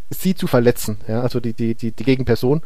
sie 0.10 0.36
zu 0.36 0.48
verletzen, 0.48 0.98
ja, 1.08 1.22
also 1.22 1.40
die, 1.40 1.54
die, 1.54 1.76
die, 1.76 1.92
die 1.92 2.04
Gegenperson, 2.04 2.62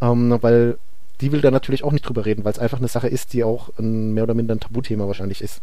ähm, 0.00 0.38
weil 0.40 0.78
die 1.20 1.32
will 1.32 1.40
da 1.40 1.50
natürlich 1.50 1.84
auch 1.84 1.92
nicht 1.92 2.06
drüber 2.06 2.26
reden, 2.26 2.44
weil 2.44 2.52
es 2.52 2.58
einfach 2.58 2.78
eine 2.78 2.88
Sache 2.88 3.08
ist, 3.08 3.32
die 3.32 3.44
auch 3.44 3.70
ein 3.78 4.12
mehr 4.14 4.24
oder 4.24 4.34
minder 4.34 4.54
ein 4.54 4.60
Tabuthema 4.60 5.06
wahrscheinlich 5.06 5.42
ist. 5.42 5.60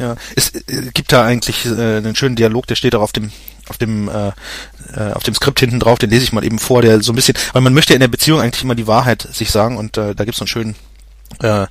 Ja, 0.00 0.16
es 0.34 0.54
äh, 0.54 0.90
gibt 0.94 1.12
da 1.12 1.24
eigentlich 1.24 1.66
äh, 1.66 1.98
einen 1.98 2.16
schönen 2.16 2.34
Dialog, 2.34 2.66
der 2.66 2.74
steht 2.74 2.94
auch 2.94 3.02
auf 3.02 3.12
dem 3.12 3.30
auf 3.68 3.76
dem 3.76 4.08
äh, 4.08 4.28
äh, 4.96 5.12
auf 5.12 5.22
dem 5.22 5.34
Skript 5.34 5.60
hinten 5.60 5.78
drauf, 5.78 5.98
den 5.98 6.08
lese 6.08 6.24
ich 6.24 6.32
mal 6.32 6.42
eben 6.42 6.58
vor, 6.58 6.80
der 6.80 7.02
so 7.02 7.12
ein 7.12 7.16
bisschen, 7.16 7.36
weil 7.52 7.60
man 7.60 7.74
möchte 7.74 7.92
in 7.92 8.00
der 8.00 8.08
Beziehung 8.08 8.40
eigentlich 8.40 8.64
immer 8.64 8.74
die 8.74 8.86
Wahrheit 8.86 9.28
sich 9.30 9.50
sagen 9.50 9.76
und 9.76 9.98
äh, 9.98 10.14
da 10.14 10.24
gibt's 10.24 10.38
so 10.38 10.44
einen 10.44 10.48
schönen 10.48 10.74
äh, 11.40 11.66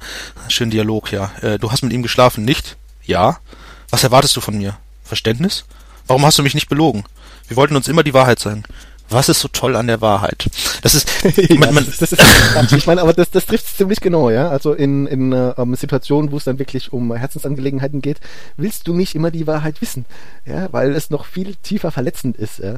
schönen 0.48 0.70
Dialog, 0.70 1.12
ja. 1.12 1.32
Äh, 1.42 1.58
du 1.58 1.72
hast 1.72 1.82
mit 1.82 1.92
ihm 1.92 2.04
geschlafen, 2.04 2.46
nicht? 2.46 2.78
Ja. 3.04 3.40
Was 3.90 4.04
erwartest 4.04 4.36
du 4.38 4.42
von 4.42 4.58
mir? 4.58 4.78
Verständnis? 5.04 5.66
Warum 6.06 6.24
hast 6.24 6.38
du 6.38 6.44
mich 6.44 6.54
nicht 6.54 6.70
belogen? 6.70 7.04
Wir 7.48 7.58
wollten 7.58 7.76
uns 7.76 7.88
immer 7.88 8.04
die 8.04 8.14
Wahrheit 8.14 8.40
sagen. 8.40 8.64
Was 9.10 9.30
ist 9.30 9.40
so 9.40 9.48
toll 9.48 9.76
an 9.76 9.88
der 9.88 10.02
Wahrheit? 10.02 10.50
Das 10.82 10.96
ist, 10.96 11.08
man, 11.60 11.74
man, 11.74 11.86
das, 11.86 12.12
ist 12.12 12.22
ich 12.72 12.88
meine, 12.88 13.02
aber 13.02 13.14
das, 13.14 13.32
das 13.32 13.46
trifft 13.46 13.66
es 13.66 13.78
ziemlich 13.78 14.02
genau, 14.02 14.30
ja. 14.30 14.50
Also 14.50 14.74
in, 14.74 15.08
in 15.08 15.32
äh, 15.34 15.54
Situationen, 15.76 16.32
wo 16.32 16.38
es 16.38 16.44
dann 16.44 16.60
wirklich 16.60 16.94
um 16.94 17.14
Herzensangelegenheiten 17.14 18.02
geht, 18.02 18.20
willst 18.58 18.88
du 18.88 18.94
nicht 18.94 19.16
immer 19.16 19.32
die 19.32 19.48
Wahrheit 19.48 19.82
wissen, 19.82 20.06
ja, 20.46 20.68
weil 20.72 20.96
es 20.96 21.10
noch 21.10 21.26
viel 21.26 21.56
tiefer 21.56 21.92
verletzend 21.92 22.38
ist, 22.38 22.60
ja. 22.60 22.76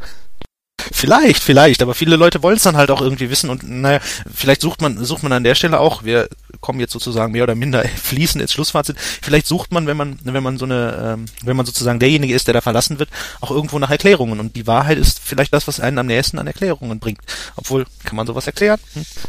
Vielleicht, 0.92 1.42
vielleicht, 1.42 1.82
aber 1.82 1.94
viele 1.94 2.18
Leute 2.18 2.44
wollen 2.44 2.58
es 2.58 2.64
dann 2.64 2.76
halt 2.76 2.92
auch 2.92 3.02
irgendwie 3.02 3.30
wissen 3.30 3.50
und 3.50 3.64
naja, 3.64 4.00
vielleicht 4.34 4.62
sucht 4.62 4.82
man, 4.82 5.04
sucht 5.04 5.24
man 5.24 5.32
an 5.32 5.44
der 5.44 5.56
Stelle 5.56 5.80
auch, 5.80 6.04
wir 6.04 6.28
kommen 6.60 6.80
jetzt 6.80 6.92
sozusagen 6.92 7.32
mehr 7.32 7.44
oder 7.44 7.56
minder 7.56 7.84
fließend 7.96 8.42
ins 8.42 8.54
Schlussfazit, 8.54 8.98
vielleicht 9.00 9.48
sucht 9.48 9.72
man, 9.72 9.88
wenn 9.88 9.98
man, 9.98 10.20
wenn 10.24 10.44
man 10.44 10.58
so 10.58 10.66
eine, 10.66 11.16
ähm, 11.18 11.26
wenn 11.44 11.56
man 11.56 11.66
sozusagen 11.66 12.00
derjenige 12.00 12.34
ist, 12.34 12.48
der 12.48 12.54
da 12.54 12.62
verlassen 12.62 13.00
wird, 13.00 13.10
auch 13.40 13.52
irgendwo 13.52 13.80
nach 13.80 13.90
Erklärungen 13.90 14.40
und 14.40 14.56
die 14.56 14.68
Wahrheit 14.68 14.98
ist 14.98 15.20
vielleicht 15.20 15.54
das, 15.54 15.68
was 15.68 15.80
einen 15.80 15.98
am 15.98 16.08
nächsten 16.08 16.38
an 16.40 16.48
Erklärungen 16.48 17.00
bringt. 17.00 17.22
Obwohl, 17.56 17.86
kann 18.04 18.18
man 18.18 18.28
sowas 18.28 18.48
erklären? 18.48 18.80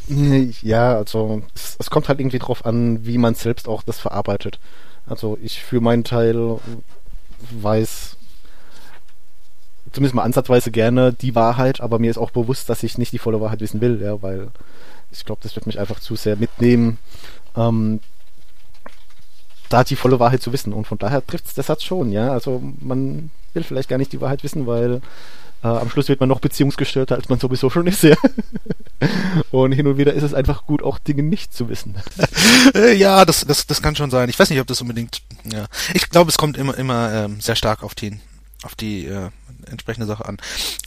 Hm? 0.09 0.53
Ja, 0.63 0.97
also 0.97 1.43
es, 1.55 1.77
es 1.79 1.91
kommt 1.91 2.09
halt 2.09 2.19
irgendwie 2.19 2.41
drauf 2.41 2.67
an, 2.67 3.07
wie 3.07 3.19
man 3.19 3.35
selbst 3.35 3.69
auch 3.69 3.83
das 3.83 3.99
verarbeitet. 3.99 4.59
Also 5.07 5.39
ich 5.43 5.63
für 5.63 5.81
meinen 5.81 6.05
Teil 6.05 6.59
weiß 7.51 8.17
zumindest 9.93 10.15
mal 10.15 10.23
ansatzweise 10.23 10.71
gerne 10.71 11.13
die 11.13 11.35
Wahrheit, 11.35 11.81
aber 11.81 11.99
mir 11.99 12.11
ist 12.11 12.19
auch 12.19 12.31
bewusst, 12.31 12.69
dass 12.69 12.83
ich 12.83 12.99
nicht 12.99 13.13
die 13.13 13.19
volle 13.19 13.41
Wahrheit 13.41 13.61
wissen 13.61 13.81
will, 13.81 14.01
ja, 14.03 14.23
weil 14.23 14.49
ich 15.11 15.25
glaube, 15.25 15.41
das 15.43 15.55
wird 15.55 15.67
mich 15.67 15.79
einfach 15.79 16.01
zu 16.01 16.17
sehr 16.17 16.37
mitnehmen, 16.37 16.99
ähm, 17.57 18.01
da 19.69 19.85
die 19.85 19.97
volle 19.97 20.21
Wahrheit 20.21 20.43
zu 20.43 20.53
wissen. 20.53 20.73
Und 20.73 20.87
von 20.87 20.99
daher 20.99 21.25
trifft 21.27 21.47
es 21.47 21.55
der 21.55 21.65
Satz 21.65 21.83
schon, 21.83 22.13
ja. 22.13 22.33
Also 22.33 22.63
man 22.81 23.31
will 23.55 23.63
vielleicht 23.63 23.89
gar 23.89 23.99
nicht 23.99 24.13
die 24.13 24.21
Wahrheit 24.21 24.43
wissen, 24.43 24.67
weil 24.67 25.01
äh, 25.63 25.69
am 25.69 25.91
Schluss 25.91 26.09
wird 26.09 26.21
man 26.21 26.29
noch 26.29 26.41
beziehungsgestörter, 26.41 27.15
als 27.15 27.29
man 27.29 27.39
sowieso 27.39 27.71
schon 27.71 27.87
ist, 27.87 28.03
ja. 28.03 28.17
Und 29.51 29.73
hin 29.73 29.87
und 29.87 29.99
wieder 29.99 30.13
ist 30.13 30.23
es 30.23 30.35
einfach 30.35 30.67
gut, 30.67 30.83
auch 30.83 30.99
Dinge 30.99 31.23
nicht 31.23 31.55
zu 31.55 31.69
wissen. 31.69 31.97
ja, 32.97 33.25
das, 33.25 33.45
das, 33.47 33.67
das 33.67 33.83
kann 33.83 33.97
schon 33.97 34.11
sein. 34.11 34.29
Ich 34.29 34.39
weiß 34.39 34.51
nicht, 34.51 34.61
ob 34.61 34.67
das 34.67 34.81
unbedingt, 34.81 35.23
ja. 35.45 35.67
Ich 35.95 36.09
glaube, 36.09 36.31
es 36.31 36.39
kommt 36.39 36.57
immer, 36.57 36.77
immer 36.77 37.13
ähm, 37.13 37.41
sehr 37.41 37.57
stark 37.57 37.83
auf 37.83 37.95
den, 37.95 38.21
auf 38.63 38.75
die 38.75 39.07
äh, 39.07 39.31
entsprechende 39.71 40.07
Sache 40.07 40.27
an. 40.27 40.39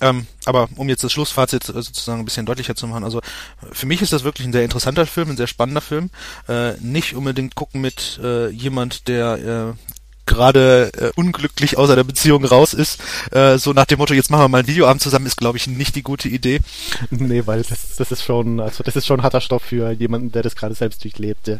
Ähm, 0.01 0.27
aber 0.45 0.69
um 0.75 0.89
jetzt 0.89 1.03
das 1.03 1.11
Schlussfazit 1.11 1.63
sozusagen 1.63 2.19
ein 2.19 2.25
bisschen 2.25 2.45
deutlicher 2.45 2.75
zu 2.75 2.87
machen, 2.87 3.03
also 3.03 3.21
für 3.71 3.85
mich 3.85 4.01
ist 4.01 4.13
das 4.13 4.23
wirklich 4.23 4.47
ein 4.47 4.53
sehr 4.53 4.63
interessanter 4.63 5.05
Film, 5.05 5.31
ein 5.31 5.37
sehr 5.37 5.47
spannender 5.47 5.81
Film. 5.81 6.09
Äh, 6.47 6.73
nicht 6.79 7.15
unbedingt 7.15 7.55
gucken 7.55 7.81
mit 7.81 8.19
äh, 8.23 8.49
jemand, 8.49 9.07
der 9.07 9.75
äh, 9.75 9.95
gerade 10.25 10.91
äh, 10.93 11.11
unglücklich 11.15 11.77
aus 11.77 11.89
einer 11.89 12.03
Beziehung 12.03 12.45
raus 12.45 12.73
ist, 12.73 13.01
äh, 13.31 13.57
so 13.57 13.73
nach 13.73 13.85
dem 13.85 13.99
Motto, 13.99 14.13
jetzt 14.13 14.31
machen 14.31 14.43
wir 14.43 14.49
mal 14.49 14.59
ein 14.59 14.67
Videoabend 14.67 15.01
zusammen, 15.01 15.25
ist 15.25 15.37
glaube 15.37 15.57
ich 15.57 15.67
nicht 15.67 15.95
die 15.95 16.03
gute 16.03 16.29
Idee. 16.29 16.59
Nee, 17.09 17.43
weil 17.45 17.63
das, 17.63 17.95
das 17.97 18.11
ist 18.11 18.23
schon, 18.23 18.59
also 18.59 18.83
das 18.83 18.95
ist 18.95 19.05
schon 19.05 19.23
harter 19.23 19.41
Stoff 19.41 19.63
für 19.63 19.91
jemanden, 19.91 20.31
der 20.31 20.43
das 20.43 20.55
gerade 20.55 20.75
selbst 20.75 21.03
durchlebt, 21.03 21.47
ja. 21.47 21.59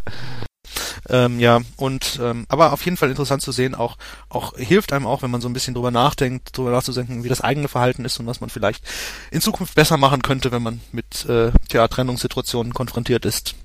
Ähm, 1.10 1.40
ja, 1.40 1.62
und 1.78 2.20
ähm, 2.22 2.46
aber 2.50 2.74
auf 2.74 2.84
jeden 2.84 2.98
Fall 2.98 3.10
interessant 3.10 3.42
zu 3.42 3.52
sehen, 3.52 3.76
auch 3.76 3.98
auch 4.30 4.58
hilft 4.58 4.94
einem 4.94 5.06
auch, 5.06 5.22
wenn 5.22 5.32
man 5.32 5.42
so 5.42 5.48
ein 5.48 5.54
bisschen 5.54 5.74
drüber 5.74 5.92
nachdenkt, 5.92 6.58
drüber 6.58 6.72
nachzudenken, 6.72 7.24
wie 7.24 7.30
das 7.30 7.42
eigene 7.42 7.68
Verhalten 7.68 8.06
ist 8.06 8.20
und 8.20 8.28
was 8.28 8.42
man 8.42 8.50
vielleicht 8.50 8.84
in 9.32 9.42
Zukunft 9.42 9.76
besser 9.76 9.98
machen 9.98 10.22
könnte, 10.22 10.52
wenn 10.52 10.64
man 10.64 10.82
mit 10.92 11.26
äh, 11.30 11.52
tja, 11.70 11.88
Trennungssituationen 11.88 12.74
konfrontiert 12.74 13.26
ist. 13.26 13.56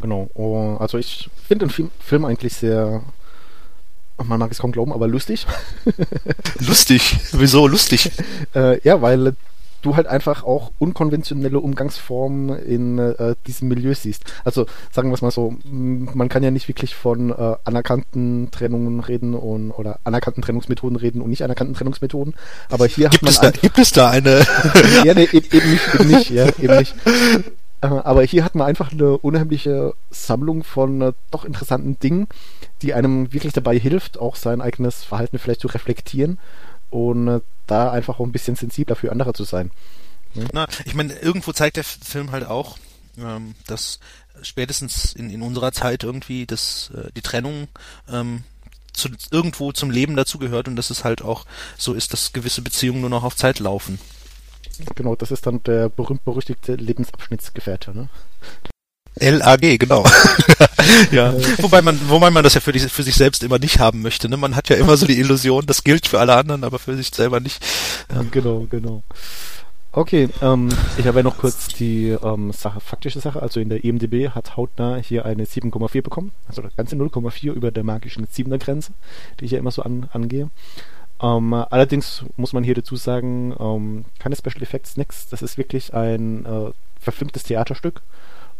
Genau, 0.00 0.30
oh, 0.34 0.76
also 0.78 0.98
ich 0.98 1.28
finde 1.46 1.66
den 1.66 1.70
Film, 1.70 1.90
Film 2.00 2.24
eigentlich 2.24 2.54
sehr 2.54 3.02
man 4.24 4.38
mag 4.38 4.50
es 4.50 4.58
kaum 4.58 4.72
glauben, 4.72 4.92
aber 4.92 5.08
lustig. 5.08 5.46
lustig? 6.58 7.18
Wieso 7.32 7.66
lustig? 7.66 8.10
äh, 8.54 8.80
ja, 8.82 9.00
weil 9.00 9.34
du 9.82 9.96
halt 9.96 10.06
einfach 10.06 10.44
auch 10.44 10.72
unkonventionelle 10.78 11.58
Umgangsformen 11.58 12.58
in 12.58 12.98
äh, 12.98 13.34
diesem 13.46 13.68
Milieu 13.68 13.94
siehst. 13.94 14.24
Also 14.44 14.66
sagen 14.92 15.10
wir 15.10 15.14
es 15.14 15.22
mal 15.22 15.30
so, 15.30 15.54
man 15.64 16.28
kann 16.28 16.42
ja 16.42 16.50
nicht 16.50 16.68
wirklich 16.68 16.94
von 16.94 17.30
äh, 17.30 17.56
anerkannten 17.64 18.50
Trennungen 18.50 19.00
reden 19.00 19.34
und 19.34 19.70
oder 19.72 19.98
anerkannten 20.04 20.42
Trennungsmethoden 20.42 20.96
reden 20.96 21.20
und 21.22 21.30
nicht 21.30 21.44
anerkannten 21.44 21.74
Trennungsmethoden. 21.74 22.34
Aber 22.70 22.86
hier 22.86 23.08
gibt 23.08 23.14
hat 23.14 23.22
man 23.22 23.32
es 23.32 23.40
da, 23.40 23.50
gibt 23.50 23.78
es 23.78 23.92
da 23.92 24.10
eine? 24.10 24.40
ja, 25.04 25.14
nee, 25.14 25.28
eben, 25.32 25.48
eben 25.50 25.70
nicht, 25.70 25.94
eben 25.94 26.08
nicht, 26.08 26.30
ja, 26.30 26.46
eben 26.58 26.78
nicht. 26.78 26.94
Äh, 27.80 27.86
aber 27.86 28.22
hier 28.22 28.44
hat 28.44 28.54
man 28.54 28.66
einfach 28.66 28.92
eine 28.92 29.18
unheimliche 29.18 29.94
Sammlung 30.10 30.64
von 30.64 31.00
äh, 31.00 31.12
doch 31.30 31.44
interessanten 31.44 31.98
Dingen, 31.98 32.26
die 32.82 32.94
einem 32.94 33.32
wirklich 33.32 33.52
dabei 33.52 33.78
hilft, 33.78 34.18
auch 34.18 34.36
sein 34.36 34.60
eigenes 34.60 35.04
Verhalten 35.04 35.38
vielleicht 35.38 35.60
zu 35.60 35.68
reflektieren 35.68 36.38
und 36.90 37.42
da 37.66 37.90
einfach 37.90 38.20
auch 38.20 38.26
ein 38.26 38.32
bisschen 38.32 38.56
sensibler 38.56 38.96
für 38.96 39.12
andere 39.12 39.32
zu 39.32 39.44
sein. 39.44 39.70
Ja? 40.34 40.44
Na, 40.52 40.66
ich 40.84 40.94
meine, 40.94 41.14
irgendwo 41.14 41.52
zeigt 41.52 41.76
der 41.76 41.84
Film 41.84 42.30
halt 42.32 42.46
auch, 42.46 42.78
ähm, 43.18 43.54
dass 43.66 44.00
spätestens 44.42 45.12
in, 45.12 45.30
in 45.30 45.42
unserer 45.42 45.72
Zeit 45.72 46.04
irgendwie 46.04 46.46
das, 46.46 46.90
äh, 46.94 47.10
die 47.14 47.22
Trennung 47.22 47.68
ähm, 48.08 48.44
zu, 48.92 49.08
irgendwo 49.30 49.72
zum 49.72 49.90
Leben 49.90 50.16
dazugehört 50.16 50.68
und 50.68 50.76
dass 50.76 50.90
es 50.90 51.04
halt 51.04 51.22
auch 51.22 51.46
so 51.76 51.94
ist, 51.94 52.12
dass 52.12 52.32
gewisse 52.32 52.62
Beziehungen 52.62 53.00
nur 53.00 53.10
noch 53.10 53.24
auf 53.24 53.36
Zeit 53.36 53.58
laufen. 53.58 53.98
Genau, 54.94 55.14
das 55.14 55.30
ist 55.30 55.46
dann 55.46 55.62
der 55.62 55.88
berühmt-berüchtigte 55.88 56.74
Lebensabschnittsgefährte, 56.74 57.94
ne? 57.94 58.08
LAG, 59.20 59.78
genau. 59.78 60.04
ja. 61.10 61.34
Wobei 61.58 61.82
man, 61.82 61.98
wobei 62.08 62.30
man 62.30 62.42
das 62.42 62.54
ja 62.54 62.60
für, 62.60 62.72
die, 62.72 62.80
für 62.80 63.02
sich 63.02 63.14
selbst 63.14 63.42
immer 63.42 63.58
nicht 63.58 63.78
haben 63.78 64.02
möchte. 64.02 64.28
Ne? 64.28 64.36
Man 64.36 64.56
hat 64.56 64.68
ja 64.68 64.76
immer 64.76 64.96
so 64.96 65.06
die 65.06 65.18
Illusion, 65.18 65.66
das 65.66 65.84
gilt 65.84 66.06
für 66.06 66.18
alle 66.18 66.34
anderen, 66.34 66.64
aber 66.64 66.78
für 66.78 66.96
sich 66.96 67.10
selber 67.14 67.40
nicht. 67.40 67.64
Ja. 68.12 68.24
Genau, 68.30 68.66
genau. 68.70 69.02
Okay, 69.92 70.28
ähm, 70.40 70.68
ich 70.98 71.06
habe 71.08 71.18
ja 71.18 71.22
noch 71.24 71.38
kurz 71.38 71.66
die 71.66 72.10
ähm, 72.10 72.52
Sache, 72.52 72.80
faktische 72.80 73.20
Sache. 73.20 73.42
Also 73.42 73.58
in 73.58 73.68
der 73.68 73.84
EMDB 73.84 74.30
hat 74.30 74.56
Hautnah 74.56 74.96
hier 74.96 75.24
eine 75.24 75.44
7,4 75.44 76.02
bekommen. 76.02 76.30
Also 76.46 76.62
das 76.62 76.76
ganze 76.76 76.94
0,4 76.94 77.52
über 77.52 77.72
der 77.72 77.82
magischen 77.82 78.26
7er 78.26 78.58
Grenze, 78.58 78.92
die 79.40 79.46
ich 79.46 79.50
ja 79.50 79.58
immer 79.58 79.72
so 79.72 79.82
an, 79.82 80.08
angehe. 80.12 80.48
Ähm, 81.20 81.52
allerdings 81.52 82.24
muss 82.36 82.52
man 82.52 82.62
hier 82.62 82.74
dazu 82.74 82.96
sagen, 82.96 83.54
ähm, 83.58 84.04
keine 84.20 84.36
Special 84.36 84.62
Effects, 84.62 84.96
nix. 84.96 85.28
Das 85.28 85.42
ist 85.42 85.58
wirklich 85.58 85.92
ein 85.92 86.46
äh, 86.46 86.70
verfilmtes 87.00 87.42
Theaterstück 87.42 88.00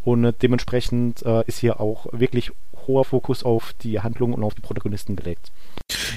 und 0.04 0.24
äh, 0.24 0.32
dementsprechend 0.32 1.22
äh, 1.24 1.44
ist 1.46 1.58
hier 1.58 1.80
auch 1.80 2.06
wirklich 2.12 2.52
hoher 2.86 3.04
Fokus 3.04 3.44
auf 3.44 3.74
die 3.82 4.00
Handlung 4.00 4.32
und 4.32 4.42
auf 4.42 4.54
die 4.54 4.62
Protagonisten 4.62 5.16
gelegt. 5.16 5.50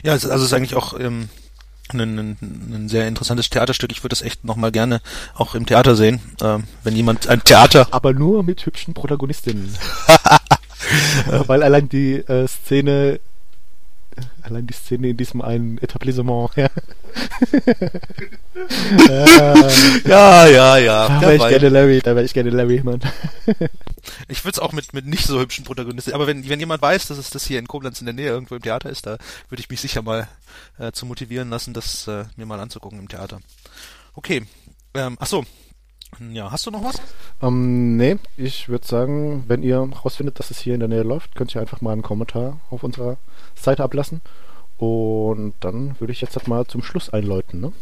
Ja, 0.04 0.14
also 0.14 0.30
es 0.30 0.42
ist 0.42 0.54
eigentlich 0.54 0.76
auch 0.76 1.00
ähm, 1.00 1.30
ein, 1.92 2.18
ein, 2.18 2.38
ein 2.74 2.90
sehr 2.90 3.08
interessantes 3.08 3.50
Theaterstück. 3.50 3.92
Ich 3.92 4.04
würde 4.04 4.14
das 4.14 4.22
echt 4.22 4.46
nochmal 4.46 4.72
gerne 4.72 5.02
auch 5.36 5.56
im 5.56 5.66
Theater 5.66 5.96
sehen, 5.96 6.22
ähm, 6.42 6.64
wenn 6.84 6.96
jemand 6.96 7.28
ein 7.28 7.44
Theater. 7.44 7.88
Aber 7.92 8.14
nur 8.14 8.44
mit 8.44 8.66
hübschen 8.66 8.94
Protagonistinnen. 8.94 9.76
Weil 11.48 11.64
allein 11.64 11.90
die 11.90 12.16
äh, 12.16 12.48
Szene 12.48 13.20
allein 14.42 14.68
die 14.68 14.74
Szene 14.74 15.10
in 15.10 15.18
diesem 15.18 15.42
einen 15.42 15.78
Etablissement, 15.78 16.52
ja. 16.56 16.70
ja, 20.06 20.48
ja, 20.48 20.78
ja. 20.78 21.08
Da 21.08 21.22
wäre 21.22 21.36
ich 21.36 21.48
gerne 21.48 21.70
Larry, 21.70 22.00
da 22.02 22.16
wäre 22.16 22.26
ich 22.26 22.34
gerne 22.34 22.50
Larry, 22.50 22.82
Mann. 22.84 23.02
ich 24.28 24.44
würde 24.44 24.56
es 24.56 24.60
auch 24.60 24.74
mit, 24.74 24.94
mit 24.94 25.06
nicht 25.06 25.26
so 25.26 25.40
hübschen 25.40 25.66
Protagonisten, 25.66 26.14
aber 26.14 26.28
wenn, 26.28 26.48
wenn 26.48 26.60
jemand 26.60 26.82
weiß, 26.82 27.08
dass 27.08 27.18
es 27.18 27.30
das 27.30 27.46
hier 27.46 27.60
in 27.60 27.68
Koblenz 27.68 28.00
in 28.00 28.06
der 28.06 28.16
Nähe 28.16 28.30
irgendwo 28.30 28.56
im 28.56 28.62
Theater 28.62 28.90
ist, 28.90 29.06
da 29.06 29.18
würde 29.50 29.62
ich 29.62 29.70
mich 29.70 29.82
sicher 29.82 30.02
mal 30.02 30.28
äh, 30.78 30.92
zu 30.92 31.06
motivieren 31.06 31.50
lassen, 31.50 31.74
das 31.74 32.08
äh, 32.08 32.26
mir 32.36 32.46
mal 32.46 32.60
anzugucken 32.60 33.00
im 33.00 33.08
Theater. 33.08 33.40
Okay. 34.16 34.46
Ähm, 34.96 35.18
ach 35.20 35.28
so, 35.28 35.44
ja, 36.32 36.52
hast 36.52 36.66
du 36.66 36.72
noch 36.72 36.84
was? 36.84 36.96
Ähm, 37.44 37.98
nee, 37.98 38.18
ich 38.38 38.70
würde 38.70 38.88
sagen, 38.88 39.44
wenn 39.48 39.64
ihr 39.64 39.78
rausfindet, 39.78 40.40
dass 40.40 40.50
es 40.50 40.60
hier 40.60 40.76
in 40.76 40.80
der 40.80 40.88
Nähe 40.88 41.04
läuft, 41.04 41.36
könnt 41.36 41.54
ihr 41.54 41.60
einfach 41.60 41.82
mal 41.82 41.92
einen 41.92 42.02
Kommentar 42.02 42.62
auf 42.70 42.84
unserer 42.84 43.18
Seite 43.54 43.84
ablassen. 43.84 44.22
Und 44.78 45.54
dann 45.60 46.00
würde 46.00 46.14
ich 46.14 46.22
jetzt 46.22 46.38
halt 46.38 46.48
mal 46.48 46.66
zum 46.66 46.82
Schluss 46.82 47.10
einläuten, 47.10 47.60
ne? 47.60 47.74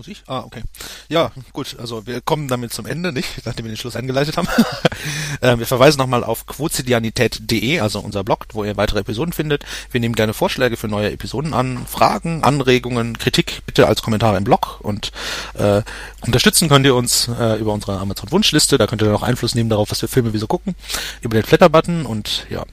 Muss 0.00 0.08
ich? 0.08 0.22
Ah, 0.28 0.38
okay. 0.46 0.62
Ja, 1.10 1.30
gut, 1.52 1.76
also 1.78 2.06
wir 2.06 2.22
kommen 2.22 2.48
damit 2.48 2.72
zum 2.72 2.86
Ende, 2.86 3.12
nicht? 3.12 3.28
Nachdem 3.44 3.66
wir 3.66 3.72
den 3.72 3.76
Schluss 3.76 3.96
eingeleitet 3.96 4.38
haben. 4.38 4.48
äh, 5.42 5.58
wir 5.58 5.66
verweisen 5.66 5.98
nochmal 5.98 6.24
auf 6.24 6.46
quotidianität.de, 6.46 7.80
also 7.80 8.00
unser 8.00 8.24
Blog, 8.24 8.46
wo 8.54 8.64
ihr 8.64 8.78
weitere 8.78 9.00
Episoden 9.00 9.34
findet. 9.34 9.66
Wir 9.90 10.00
nehmen 10.00 10.14
gerne 10.14 10.32
Vorschläge 10.32 10.78
für 10.78 10.88
neue 10.88 11.12
Episoden 11.12 11.52
an, 11.52 11.86
Fragen, 11.86 12.42
Anregungen, 12.44 13.18
Kritik 13.18 13.60
bitte 13.66 13.88
als 13.88 14.00
Kommentare 14.00 14.38
im 14.38 14.44
Blog 14.44 14.80
und 14.80 15.12
äh, 15.52 15.82
unterstützen 16.22 16.70
könnt 16.70 16.86
ihr 16.86 16.94
uns 16.94 17.28
äh, 17.28 17.60
über 17.60 17.74
unsere 17.74 17.98
Amazon-Wunschliste, 17.98 18.78
da 18.78 18.86
könnt 18.86 19.02
ihr 19.02 19.04
dann 19.04 19.16
auch 19.16 19.22
Einfluss 19.22 19.54
nehmen 19.54 19.68
darauf, 19.68 19.90
was 19.90 20.00
für 20.00 20.08
Filme 20.08 20.32
wir 20.32 20.40
so 20.40 20.46
gucken, 20.46 20.76
über 21.20 21.34
den 21.34 21.44
Flatter-Button 21.44 22.06
und 22.06 22.46
ja, 22.48 22.64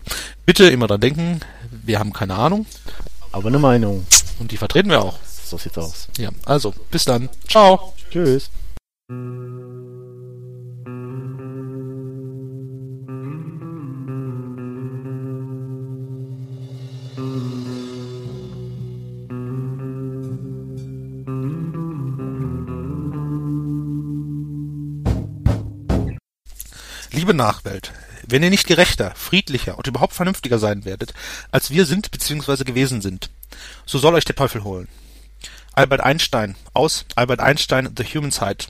bitte 0.46 0.70
immer 0.70 0.88
dran 0.88 1.02
denken, 1.02 1.42
wir 1.84 2.00
haben 2.00 2.14
keine 2.14 2.36
Ahnung. 2.36 2.66
Aber 3.34 3.50
eine 3.50 3.60
Meinung. 3.60 4.08
Und 4.40 4.52
die 4.52 4.58
vertreten 4.58 4.90
wir 4.90 5.02
auch. 5.02 5.20
So 5.48 5.58
sieht's 5.58 5.78
aus. 5.78 6.10
Ja, 6.18 6.30
also, 6.44 6.74
bis 6.92 7.06
dann. 7.06 7.30
Ciao. 7.48 7.94
Tschüss. 8.12 8.50
Liebe 27.12 27.34
Nachwelt, 27.34 27.94
wenn 28.28 28.44
ihr 28.44 28.50
nicht 28.50 28.68
gerechter, 28.68 29.14
friedlicher 29.16 29.78
und 29.78 29.88
überhaupt 29.88 30.14
vernünftiger 30.14 30.60
sein 30.60 30.84
werdet, 30.84 31.14
als 31.52 31.72
wir 31.72 31.86
sind 31.86 32.12
bzw. 32.12 32.66
gewesen 32.66 33.02
sind, 33.02 33.30
so 33.86 33.98
soll 33.98 34.16
euch 34.16 34.26
der 34.26 34.36
Teufel 34.36 34.66
holen. 34.66 34.90
Albert 35.78 36.02
Einstein 36.02 36.56
aus 36.74 37.06
Albert 37.16 37.40
Einstein 37.40 37.94
The 37.96 38.04
Human 38.04 38.32
Side 38.32 38.66